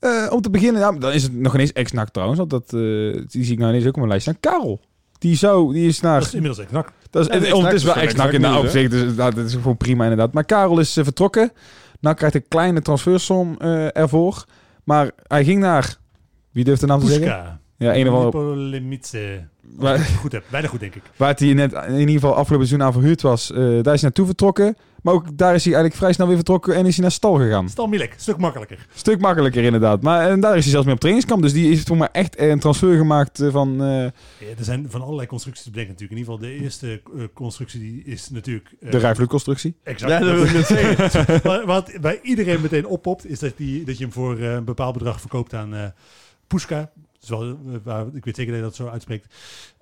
[0.00, 3.12] Uh, om te beginnen, ja, dan is het nog ineens ex-nak trouwens, want dat, uh,
[3.26, 4.40] die zie ik nou ineens ook op mijn lijst staan.
[4.40, 4.80] Karel.
[5.18, 6.18] Die, zou, die is naar...
[6.18, 6.92] Dat is inmiddels ex-nak.
[7.10, 9.76] Dat is, ja, het is wel ex-nak in de opzicht, dus nou, dat is gewoon
[9.76, 10.32] prima inderdaad.
[10.32, 11.52] Maar Karel is vertrokken.
[12.00, 13.56] Nou krijgt een kleine transfersom
[13.92, 14.44] ervoor.
[14.86, 15.96] Maar hij ging naar
[16.50, 17.60] wie durft de naam te zeggen?
[17.76, 18.30] Ja, een of andere...
[19.76, 21.02] Waar, goed heb, bijna goed denk ik.
[21.16, 23.96] Waar hij net in ieder geval afgelopen seizoen aan verhuurd was, uh, daar is hij
[24.00, 24.76] naartoe vertrokken.
[25.06, 27.34] Maar ook daar is hij eigenlijk vrij snel weer vertrokken en is hij naar Stal
[27.34, 27.68] gegaan.
[27.68, 28.86] Stal Milek, stuk makkelijker.
[28.94, 30.02] Stuk makkelijker inderdaad.
[30.02, 31.42] Maar en daar is hij zelfs mee op trainingskamp.
[31.42, 33.82] Dus die is voor mij echt een transfer gemaakt van...
[33.82, 34.02] Uh...
[34.02, 34.10] Ja,
[34.58, 36.20] er zijn van allerlei constructies te bedenken natuurlijk.
[36.20, 38.74] In ieder geval de eerste uh, constructie die is natuurlijk...
[38.80, 39.76] Uh, de rijvloedconstructie.
[39.82, 40.12] Exact.
[40.12, 41.66] Ja, dat wil ik net zeggen.
[41.66, 45.20] wat bij iedereen meteen oppopt, is dat, die, dat je hem voor een bepaald bedrag
[45.20, 45.94] verkoopt aan...
[46.46, 46.92] Pushka,
[47.26, 49.34] wel, waar, ik weet zeker dat je dat zo uitspreekt.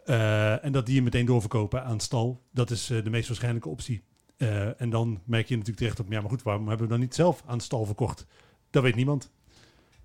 [0.07, 2.43] Uh, en dat die je meteen doorverkopen aan stal.
[2.53, 4.03] Dat is uh, de meest waarschijnlijke optie.
[4.39, 7.01] Uh, en dan merk je natuurlijk terecht op, ja maar goed, waarom hebben we dan
[7.01, 8.27] niet zelf aan stal verkocht?
[8.71, 9.31] Dat weet niemand.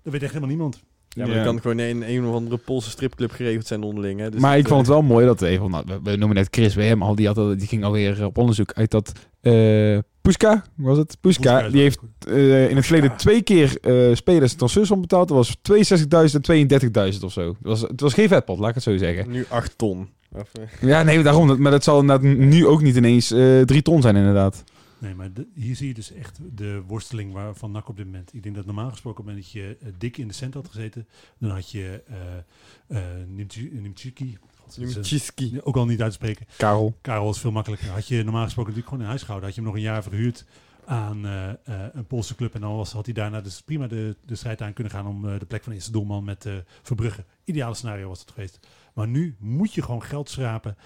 [0.02, 0.82] Dat weet echt helemaal niemand.
[1.08, 1.44] Ja, maar ja.
[1.44, 4.20] kan gewoon in een, een of andere Poolse stripclub geregeld zijn onderling.
[4.20, 4.30] Hè?
[4.30, 7.02] Dus maar ik vond het wel mooi dat even, nou, we noemen net Chris WM
[7.02, 9.12] al, die, had, die ging alweer op onderzoek uit dat
[9.42, 11.16] uh, Puska, was het?
[11.20, 15.28] Puska, die heeft uh, in het verleden twee keer uh, spelers transfersom betaald.
[15.28, 17.48] Dat was 62.000 en 32.000 of zo.
[17.48, 19.30] Het was, het was geen vetpot, laat ik het zo zeggen.
[19.30, 20.08] Nu 8 ton.
[20.32, 21.62] Of, ja, nee, daarom.
[21.62, 24.64] Maar dat zal nu ook niet ineens 3 ton zijn inderdaad.
[25.00, 28.06] Nee, maar de, hier zie je dus echt de worsteling waar, van NAC op dit
[28.06, 28.34] moment.
[28.34, 30.54] Ik denk dat normaal gesproken op het moment dat je uh, dik in de cent
[30.54, 31.06] had gezeten,
[31.38, 34.38] dan had je uh, uh, Nimchiki,
[34.76, 35.60] Nimchiski.
[35.62, 36.46] ook al niet uitspreken.
[36.56, 36.96] Karel.
[37.00, 37.88] Karel is veel makkelijker.
[37.88, 39.48] Had je normaal gesproken natuurlijk gewoon in huis gehouden.
[39.48, 40.44] Had je hem nog een jaar verhuurd
[40.84, 42.54] aan uh, uh, een Poolse club.
[42.54, 45.24] En dan was, had hij daarna dus prima de, de strijd aan kunnen gaan om
[45.24, 46.46] uh, de plek van eerste doelman met
[46.82, 47.24] Verbrugge.
[47.44, 48.58] Ideale scenario was het geweest.
[48.94, 50.76] Maar nu moet je gewoon geld schrapen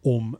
[0.00, 0.38] om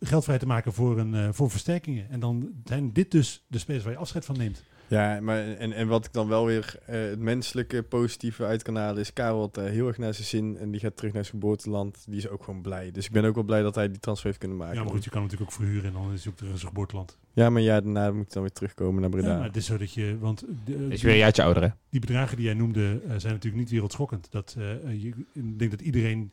[0.00, 2.10] geld vrij te maken voor, een, voor versterkingen.
[2.10, 4.64] En dan zijn dit dus de spelers waar je afscheid van neemt.
[4.90, 8.76] Ja, maar en, en wat ik dan wel weer uh, het menselijke positieve uit kan
[8.76, 11.24] halen is Karel had uh, heel erg naar zijn zin en die gaat terug naar
[11.24, 12.04] zijn geboorteland.
[12.08, 12.90] Die is ook gewoon blij.
[12.90, 14.76] Dus ik ben ook wel blij dat hij die transfer heeft kunnen maken.
[14.76, 16.58] Ja, maar goed, je kan natuurlijk ook verhuren en dan is hij ook terug in
[16.58, 17.18] zijn geboorteland.
[17.32, 19.28] Ja, maar ja, daarna moet hij dan weer terugkomen naar Breda.
[19.28, 20.44] Ja, maar het is zo dat je, want...
[20.64, 21.68] De, is weer een jaartje ouder, hè?
[21.90, 24.30] Die bedragen die jij noemde uh, zijn natuurlijk niet wereldschokkend.
[24.30, 24.56] Dat,
[24.88, 26.32] je, ik denk dat iedereen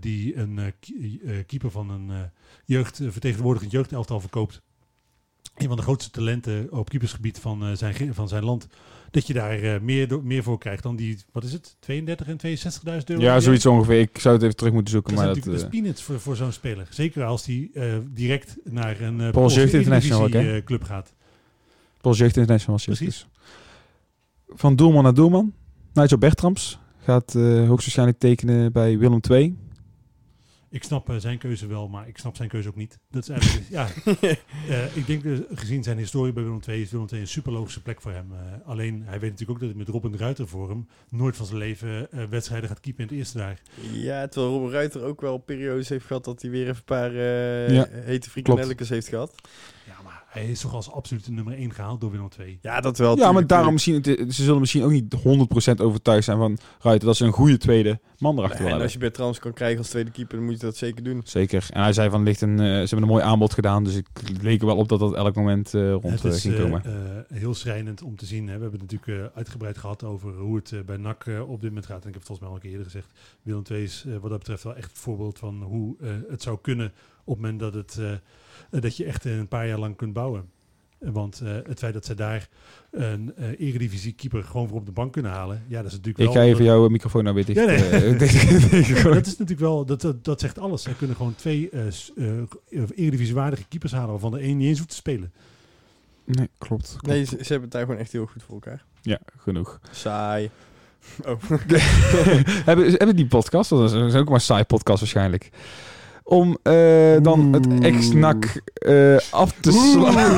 [0.00, 0.72] die een
[1.46, 2.30] keeper van een
[2.64, 4.62] jeugd, vertegenwoordigend jeugdelftal verkoopt
[5.62, 8.66] een van de grootste talenten op keepersgebied van, eh, zijn, van zijn land,
[9.10, 12.36] dat je daar eh, meer, meer voor krijgt dan die, wat is het, 32 en
[12.36, 13.22] 62.000 euro?
[13.22, 14.00] Ja, zoiets ongeveer.
[14.00, 15.14] Ik zou het even terug moeten zoeken.
[15.14, 16.86] Dat is Maar dat, natuurlijk dat is eh, peanuts voor, voor zo'n speler.
[16.90, 20.64] Zeker als hij eh, direct naar een uh, Jeugd International ook, hè?
[20.64, 21.12] club gaat.
[22.00, 23.06] Pols Jeugd International was Precies.
[23.06, 23.26] dus.
[24.58, 25.52] Van doelman naar doelman.
[25.92, 29.56] Nigel Bertrams gaat eh, hoogstwaarschijnlijk tekenen bij Willem II.
[30.70, 32.98] Ik snap eh, zijn keuze wel, maar ik snap zijn keuze ook niet.
[33.10, 33.88] Dat is eigenlijk, ja,
[34.68, 37.52] eh, ik denk eh, gezien zijn historie bij Willem II is Willem II een super
[37.52, 38.32] logische plek voor hem.
[38.32, 41.46] Eh, alleen hij weet natuurlijk ook dat hij met Robin Ruiter voor hem nooit van
[41.46, 43.60] zijn leven eh, wedstrijden gaat keepen in het eerste daar.
[43.92, 47.14] Ja, terwijl Robin Ruiter ook wel periodes heeft gehad dat hij weer even een paar
[47.14, 49.34] eh Ja, hete frikandellekes heeft gehad.
[49.86, 52.58] Ja, maar hij is toch als absolute nummer 1 gehaald door Willem II.
[52.62, 53.16] Ja, dat wel.
[53.18, 57.06] Ja, maar daarom misschien, het- ze zullen misschien ook niet 100% overtuigd zijn van Ruiter
[57.06, 59.88] dat ze een goede tweede man erachter Nee, en als je Bertrams kan krijgen als
[59.88, 61.20] tweede keeper, dan moet je dat zeker doen.
[61.24, 61.66] Zeker.
[61.72, 64.06] En hij zei van, ligt een, eh, ze hebben een mooi aanbod gedaan, dus ik
[64.42, 66.84] leek er wel op dat dat elk moment eh, rond Het eh, is ging komen.
[66.84, 68.48] eh, heel schrijnend om te zien.
[68.48, 68.54] Hè.
[68.56, 71.86] We hebben het natuurlijk eh, uitgebreid gehad over hoe het bij NAC op dit moment
[71.86, 72.02] gaat.
[72.02, 73.08] En ik heb het volgens mij al een keer eerder gezegd.
[73.42, 76.58] Willem II is wat dat betreft wel echt het voorbeeld van hoe eh, het zou
[76.62, 76.92] kunnen
[77.28, 77.98] op het moment dat, het,
[78.70, 80.50] eh, dat je echt een paar jaar lang kunt bouwen.
[80.98, 82.48] Want eh, het feit dat zij daar
[82.90, 85.64] een eh eredivisie keeper gewoon voor op de bank kunnen halen.
[85.68, 86.34] Ja, dat is natuurlijk ik wel...
[86.34, 87.58] ga even jouw microfoon nou weer dicht.
[87.58, 88.16] Ja, nee.
[89.14, 90.82] dat is natuurlijk wel, dat, dat, dat zegt alles.
[90.82, 91.70] Zij kunnen gewoon twee
[92.94, 95.32] eredivisiewaardige keepers halen waarvan de één niet eens hoeft te spelen.
[96.24, 96.88] nee, klopt.
[96.88, 97.06] klopt.
[97.06, 98.84] Nee, ze, ze hebben het daar gewoon echt heel goed voor elkaar.
[99.02, 99.80] Ja, genoeg.
[99.90, 100.50] Saai.
[101.26, 101.42] Oh.
[102.64, 105.50] hebben, hebben die podcast, dat is, dat is ook maar een saai podcast waarschijnlijk,
[106.28, 110.28] om eh, dan het ex-nak eh, af te sluiten.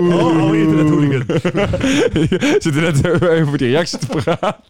[0.00, 1.24] Oh, oude internethooligan.
[2.12, 4.62] Je zit er net even voor die reactie te praten.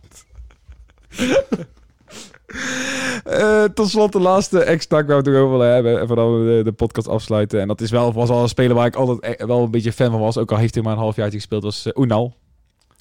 [3.24, 6.00] Eh, tot slot de laatste ex-nak waar we het ook over willen hebben.
[6.00, 7.60] En voordat we de, de podcast afsluiten.
[7.60, 9.92] En dat is wel, was al een speler waar ik altijd e- wel een beetje
[9.92, 10.38] fan van was.
[10.38, 11.62] Ook al heeft hij maar een halfjaartje gespeeld.
[11.62, 12.34] was uh, Unal.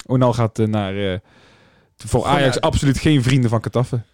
[0.08, 0.96] Unal gaat naar...
[0.96, 1.18] eh,
[1.96, 4.04] voor Ajax ja, absoluut geen vrienden van Kataffen.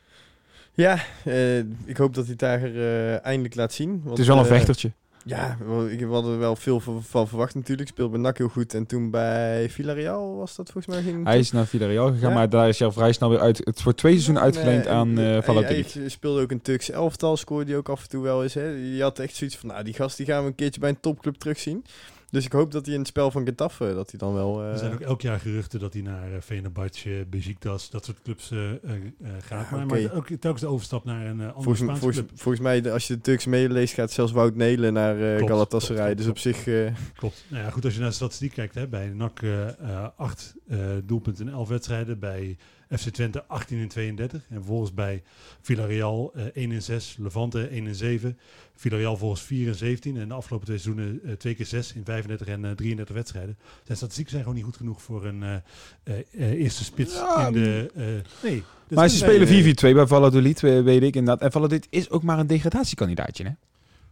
[0.74, 3.90] Ja, eh, ik hoop dat hij het daar eh, eindelijk laat zien.
[3.90, 4.92] Want, Het is wel een eh, vechtertje.
[5.24, 5.56] Ja,
[5.90, 7.88] ik we hadden er wel veel van, verwacht natuurlijk.
[7.88, 8.74] Speelde bij NAC heel goed.
[8.74, 11.02] En toen bij Villarreal was dat volgens mij...
[11.04, 12.34] Ging Hij is naar Villarreal gegaan, Ja.
[12.34, 13.58] maar daar is hij al vrij snel weer uit.
[13.64, 15.94] Het wordt twee seizoenen uitgeleend Nee, aan en, eh hij- Valladolid.
[15.94, 18.54] Hij speelde ook een Turks elftal, scoorde hij ook af en toe wel eens.
[18.54, 18.64] Hè.
[18.68, 21.00] Je had echt zoiets van, nou, die gast die gaan we een keertje bij een
[21.00, 21.84] topclub terugzien.
[22.30, 24.62] Dus ik hoop dat hij in het spel van Getafe, dat hij dan wel...
[24.62, 28.22] eh, Er zijn ook elk jaar geruchten dat hij naar uh, Fenerbahce, Besiktas, dat soort
[28.22, 28.70] clubs uh,
[29.40, 29.70] gaat.
[29.70, 32.30] Ja, maar, ook telkens de overstap naar een andere volgens, Spaanse volgens, club.
[32.40, 36.14] volgens mij, als je de Turks meeleest, gaat zelfs Wout Nelen naar eh Klopt, Galatasaray.
[36.14, 36.66] klopt, dus klopt, op zich...
[36.66, 37.44] eh, Klopt.
[37.48, 39.66] Nou ja, goed, als je naar de statistiek kijkt, hè, bij NAC uh,
[40.16, 42.56] 8 uh, doelpunten in 11 wedstrijden, bij
[42.98, 45.22] FC Twente 18 in 32 en volgens bij
[45.60, 48.38] Villarreal uh, 1 in 6, Levante 1 in 7,
[48.76, 52.04] Villarreal volgens 4 in 17 en de afgelopen twee seizoenen uh, twee keer 6 in
[52.04, 53.56] 35 en uh, 33 wedstrijden.
[53.84, 55.42] Zijn statistieken zijn gewoon niet goed genoeg voor een
[56.04, 56.14] uh,
[56.60, 57.90] eerste spits Ja, in de...
[58.42, 58.62] nee.
[58.88, 59.74] Maar ze spelen nee.
[59.74, 61.42] 4-4-2 bij Valladolid, we- weet ik inderdaad.
[61.44, 63.50] En Valladolid is ook maar een degradatiekandidaatje, hè?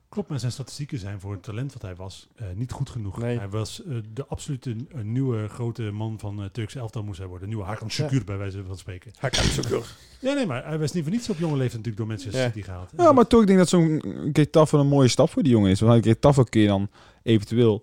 [0.09, 3.18] Klopt, maar zijn statistieken zijn voor het talent wat hij was uh, niet goed genoeg.
[3.18, 3.38] Nee.
[3.38, 7.28] Hij was uh, de absolute uh, nieuwe grote man van uh, Turks elftal moest hij
[7.28, 7.48] worden.
[7.48, 8.24] Nieuwe Hakan Şükür ja.
[8.24, 9.12] bij wijze van spreken.
[9.18, 9.84] Hakan Şükür.
[10.20, 12.46] Ja, nee, maar hij was niet voor niets op jonge leeftijd natuurlijk door Manchester Ja.
[12.46, 12.90] City gehaald.
[12.96, 14.02] Ja, maar toch ik denk dat zo'n
[14.32, 15.80] Getafe een mooie stap voor die jongen is.
[15.80, 16.88] Want Getafe kun je dan
[17.22, 17.82] eventueel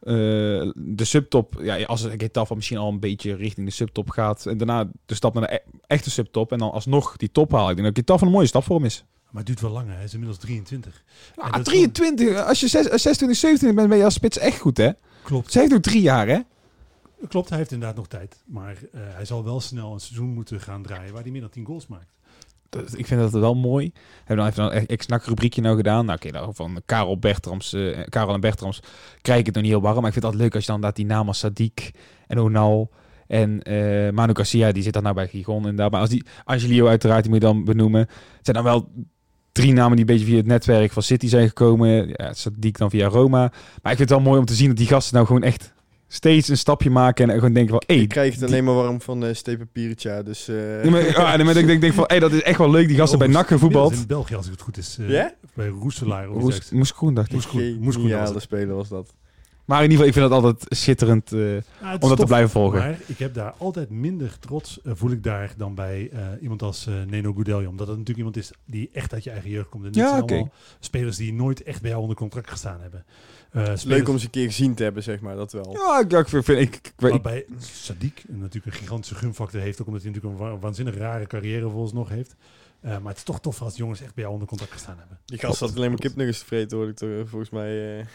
[0.00, 0.12] eh,
[0.74, 1.60] de subtop...
[1.62, 4.46] Ja, als Getafe misschien al een beetje richting de subtop gaat...
[4.46, 6.52] en daarna de stap naar de e- echte subtop...
[6.52, 7.70] en dan alsnog die top halen.
[7.70, 9.04] Ik denk dat Getafe een mooie stap voor hem is.
[9.34, 9.94] Maar het duurt wel langer.
[9.94, 11.04] Hij is inmiddels 23.
[11.36, 12.44] Ja, En dat is 23.
[12.44, 14.90] Als je 6, 26, 27 bent, ben je als spits echt goed, hè?
[15.22, 15.52] Klopt.
[15.52, 16.38] Ze heeft ook drie jaar, hè?
[17.28, 18.42] Klopt, hij heeft inderdaad nog tijd.
[18.46, 21.50] Maar uh, hij zal wel snel een seizoen moeten gaan draaien waar hij meer dan
[21.50, 22.12] 10 goals maakt.
[22.68, 23.90] Dat, ik vind dat wel mooi.
[23.94, 26.04] We hebben dan even een ex-nak rubriekje nou gedaan.
[26.04, 28.80] Nou, oké, okay, nou, van Karel Bertrams, uh, Karel en Bertrams
[29.22, 30.00] krijg ik het nog niet heel warm.
[30.00, 32.90] Maar ik vind het altijd leuk als je dan dat die namen Sadiq en Onal
[33.26, 35.90] en uh, Manu Garcia, die zit dan nou bij Gigon inderdaad.
[35.90, 38.00] Maar als die Angelio uiteraard, die moet je dan benoemen.
[38.00, 38.88] Het zijn dan wel
[39.54, 42.08] drie namen die een beetje via het netwerk van City zijn gekomen.
[42.08, 43.38] Ja, Sadiq dan via Roma.
[43.82, 45.72] Maar ik vind het wel mooi om te zien dat die gasten nou gewoon echt
[46.08, 47.82] steeds een stapje maken en gewoon denken van...
[47.86, 50.48] Hey, ik krijg het alleen maar warm van uh, Stepen Piritja, dus...
[50.48, 50.56] Uh...
[50.56, 52.88] Nee, maar, ah, nee, maar ik denk, denk van, hey, dat is echt wel leuk,
[52.88, 53.92] die gasten bij NAC gevoetbald.
[53.92, 54.96] in België, als ik het goed is.
[55.00, 55.30] Uh, yeah?
[55.54, 56.26] Bij Roeselaar.
[56.26, 57.32] Roes, Moeskoen, dacht ik.
[57.32, 59.14] Moeskoen, Moeskoen ja, de speler was dat.
[59.64, 62.50] Maar in ieder geval, ik vind het altijd schitterend uh, ja, om dat te blijven
[62.50, 62.78] volgen.
[62.78, 66.62] Maar ik heb daar altijd minder trots, uh, voel ik daar, dan bij uh, iemand
[66.62, 67.68] als Neno Goudelje.
[67.68, 69.84] Omdat het natuurlijk iemand is die echt uit je eigen jeugd komt.
[69.84, 70.36] En dit ja, zijn okay.
[70.36, 73.04] allemaal spelers die nooit echt bij jou onder contract gestaan hebben.
[73.52, 73.84] Uh, spelers...
[73.84, 75.72] Leuk om ze een keer gezien te hebben, zeg maar, dat wel.
[75.72, 76.48] Ja, ik, ik vind...
[76.48, 80.40] Ik, ik, ik, maar bij Sadiq natuurlijk een gigantische gunfactor heeft, ook omdat hij natuurlijk
[80.40, 82.36] een wa waanzinnig rare carrière volgens nog heeft.
[82.84, 85.18] Eh, maar het is toch tof als jongens echt bij jou onder contact gestaan hebben.
[85.24, 87.98] Die gast had alleen maar kipnuggets te vreten, hoorde ik toch, eh, volgens mij.
[87.98, 88.06] eh.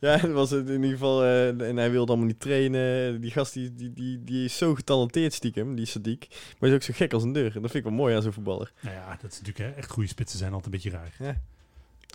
[0.00, 1.22] Ja, dat was het in ieder geval.
[1.24, 3.20] eh, en hij wilde allemaal niet trainen.
[3.20, 6.28] Die gast die, die, die, die is zo getalenteerd stiekem, die Sadiq.
[6.58, 7.54] Maar is ook zo gek als een deur.
[7.56, 8.72] En dat vind ik wel mooi aan zo'n voetballer.
[8.80, 11.14] Nou ja, dat is natuurlijk hè, echt goede spitsen zijn altijd een beetje raar.
[11.18, 11.40] Ja.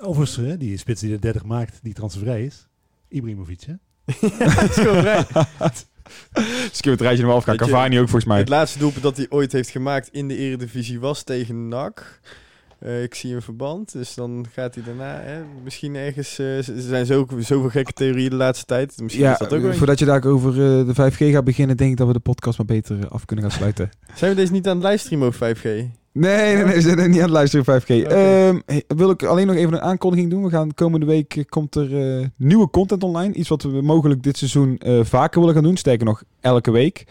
[0.03, 2.67] Overigens, hè, die spits die de 30 maakt, die transfervrij is.
[3.07, 3.73] Ibrahimovic, hè?
[6.33, 8.37] Dus heb het rijtje nog wel je, Cavani ook volgens mij.
[8.39, 12.19] Het laatste doelpunt dat hij ooit heeft gemaakt in de Eredivisie was tegen NAC.
[12.79, 16.39] Eh, ik zie een verband, dus dan gaat hij daarna hè, misschien ergens...
[16.39, 19.01] eh, er zijn zo, zoveel gekke theorieën de laatste tijd.
[19.01, 21.91] Misschien Ja, is dat ook voordat je daar over eh, de 5G gaat beginnen, denk
[21.91, 23.89] ik dat we de podcast maar beter af kunnen gaan sluiten.
[24.15, 25.65] Zijn we deze niet aan het livestreamen over 5G?
[26.19, 27.85] Nee, nee, nee, we zijn niet aan het luisteren 5G.
[27.85, 28.15] Oké.
[28.15, 30.43] Ehm, wil ik alleen nog even een aankondiging doen.
[30.43, 33.33] We gaan komende week eh, komt er eh, nieuwe content online.
[33.33, 35.77] Iets wat we mogelijk dit seizoen eh, vaker willen gaan doen.
[35.77, 37.03] Sterker nog, elke week.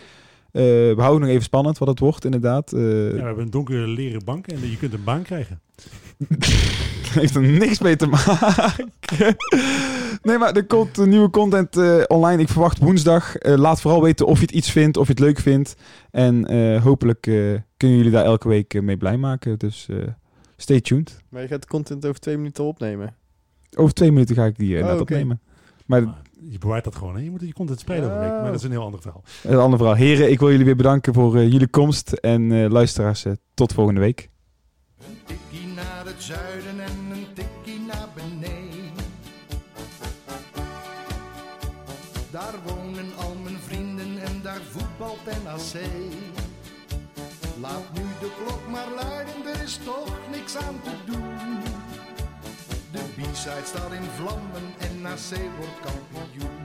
[0.53, 2.71] We houden nog even spannend wat het wordt, inderdaad.
[2.71, 5.61] Ja, we hebben een donkere leren bank en je kunt een baan krijgen.
[7.21, 8.93] heeft er niks mee te maken.
[10.23, 12.43] Nee, maar er komt een nieuwe content eh, online.
[12.43, 13.37] Ik verwacht woensdag.
[13.37, 15.75] Eh, laat vooral weten of je het iets vindt, of je het leuk vindt.
[16.11, 17.35] En eh, hopelijk eh,
[17.77, 19.59] kunnen jullie daar elke week mee blij maken.
[19.59, 19.97] Dus eh,
[20.57, 21.23] stay tuned.
[21.29, 23.15] Maar je gaat de content over twee minuten opnemen.
[23.77, 25.41] Over twee minuten ga ik die uh, Oh, opnemen.
[25.87, 26.15] Maar Maar
[26.51, 27.17] je bewaart dat gewoon.
[27.17, 27.23] Hè?
[27.23, 28.31] Je moet je content spreiden over week.
[28.31, 29.23] Maar dat is een heel ander verhaal.
[29.43, 29.97] een ander verhaal.
[29.97, 32.13] Heren, ik wil jullie weer bedanken voor eh, jullie komst.
[32.13, 34.31] En eh, luisteraars, eh, tot volgende week.
[34.99, 36.77] Een tikkie naar het zuiden
[50.59, 51.59] te doen.
[52.91, 56.56] De B-side staat in vlammen en NAC wordt kampioen.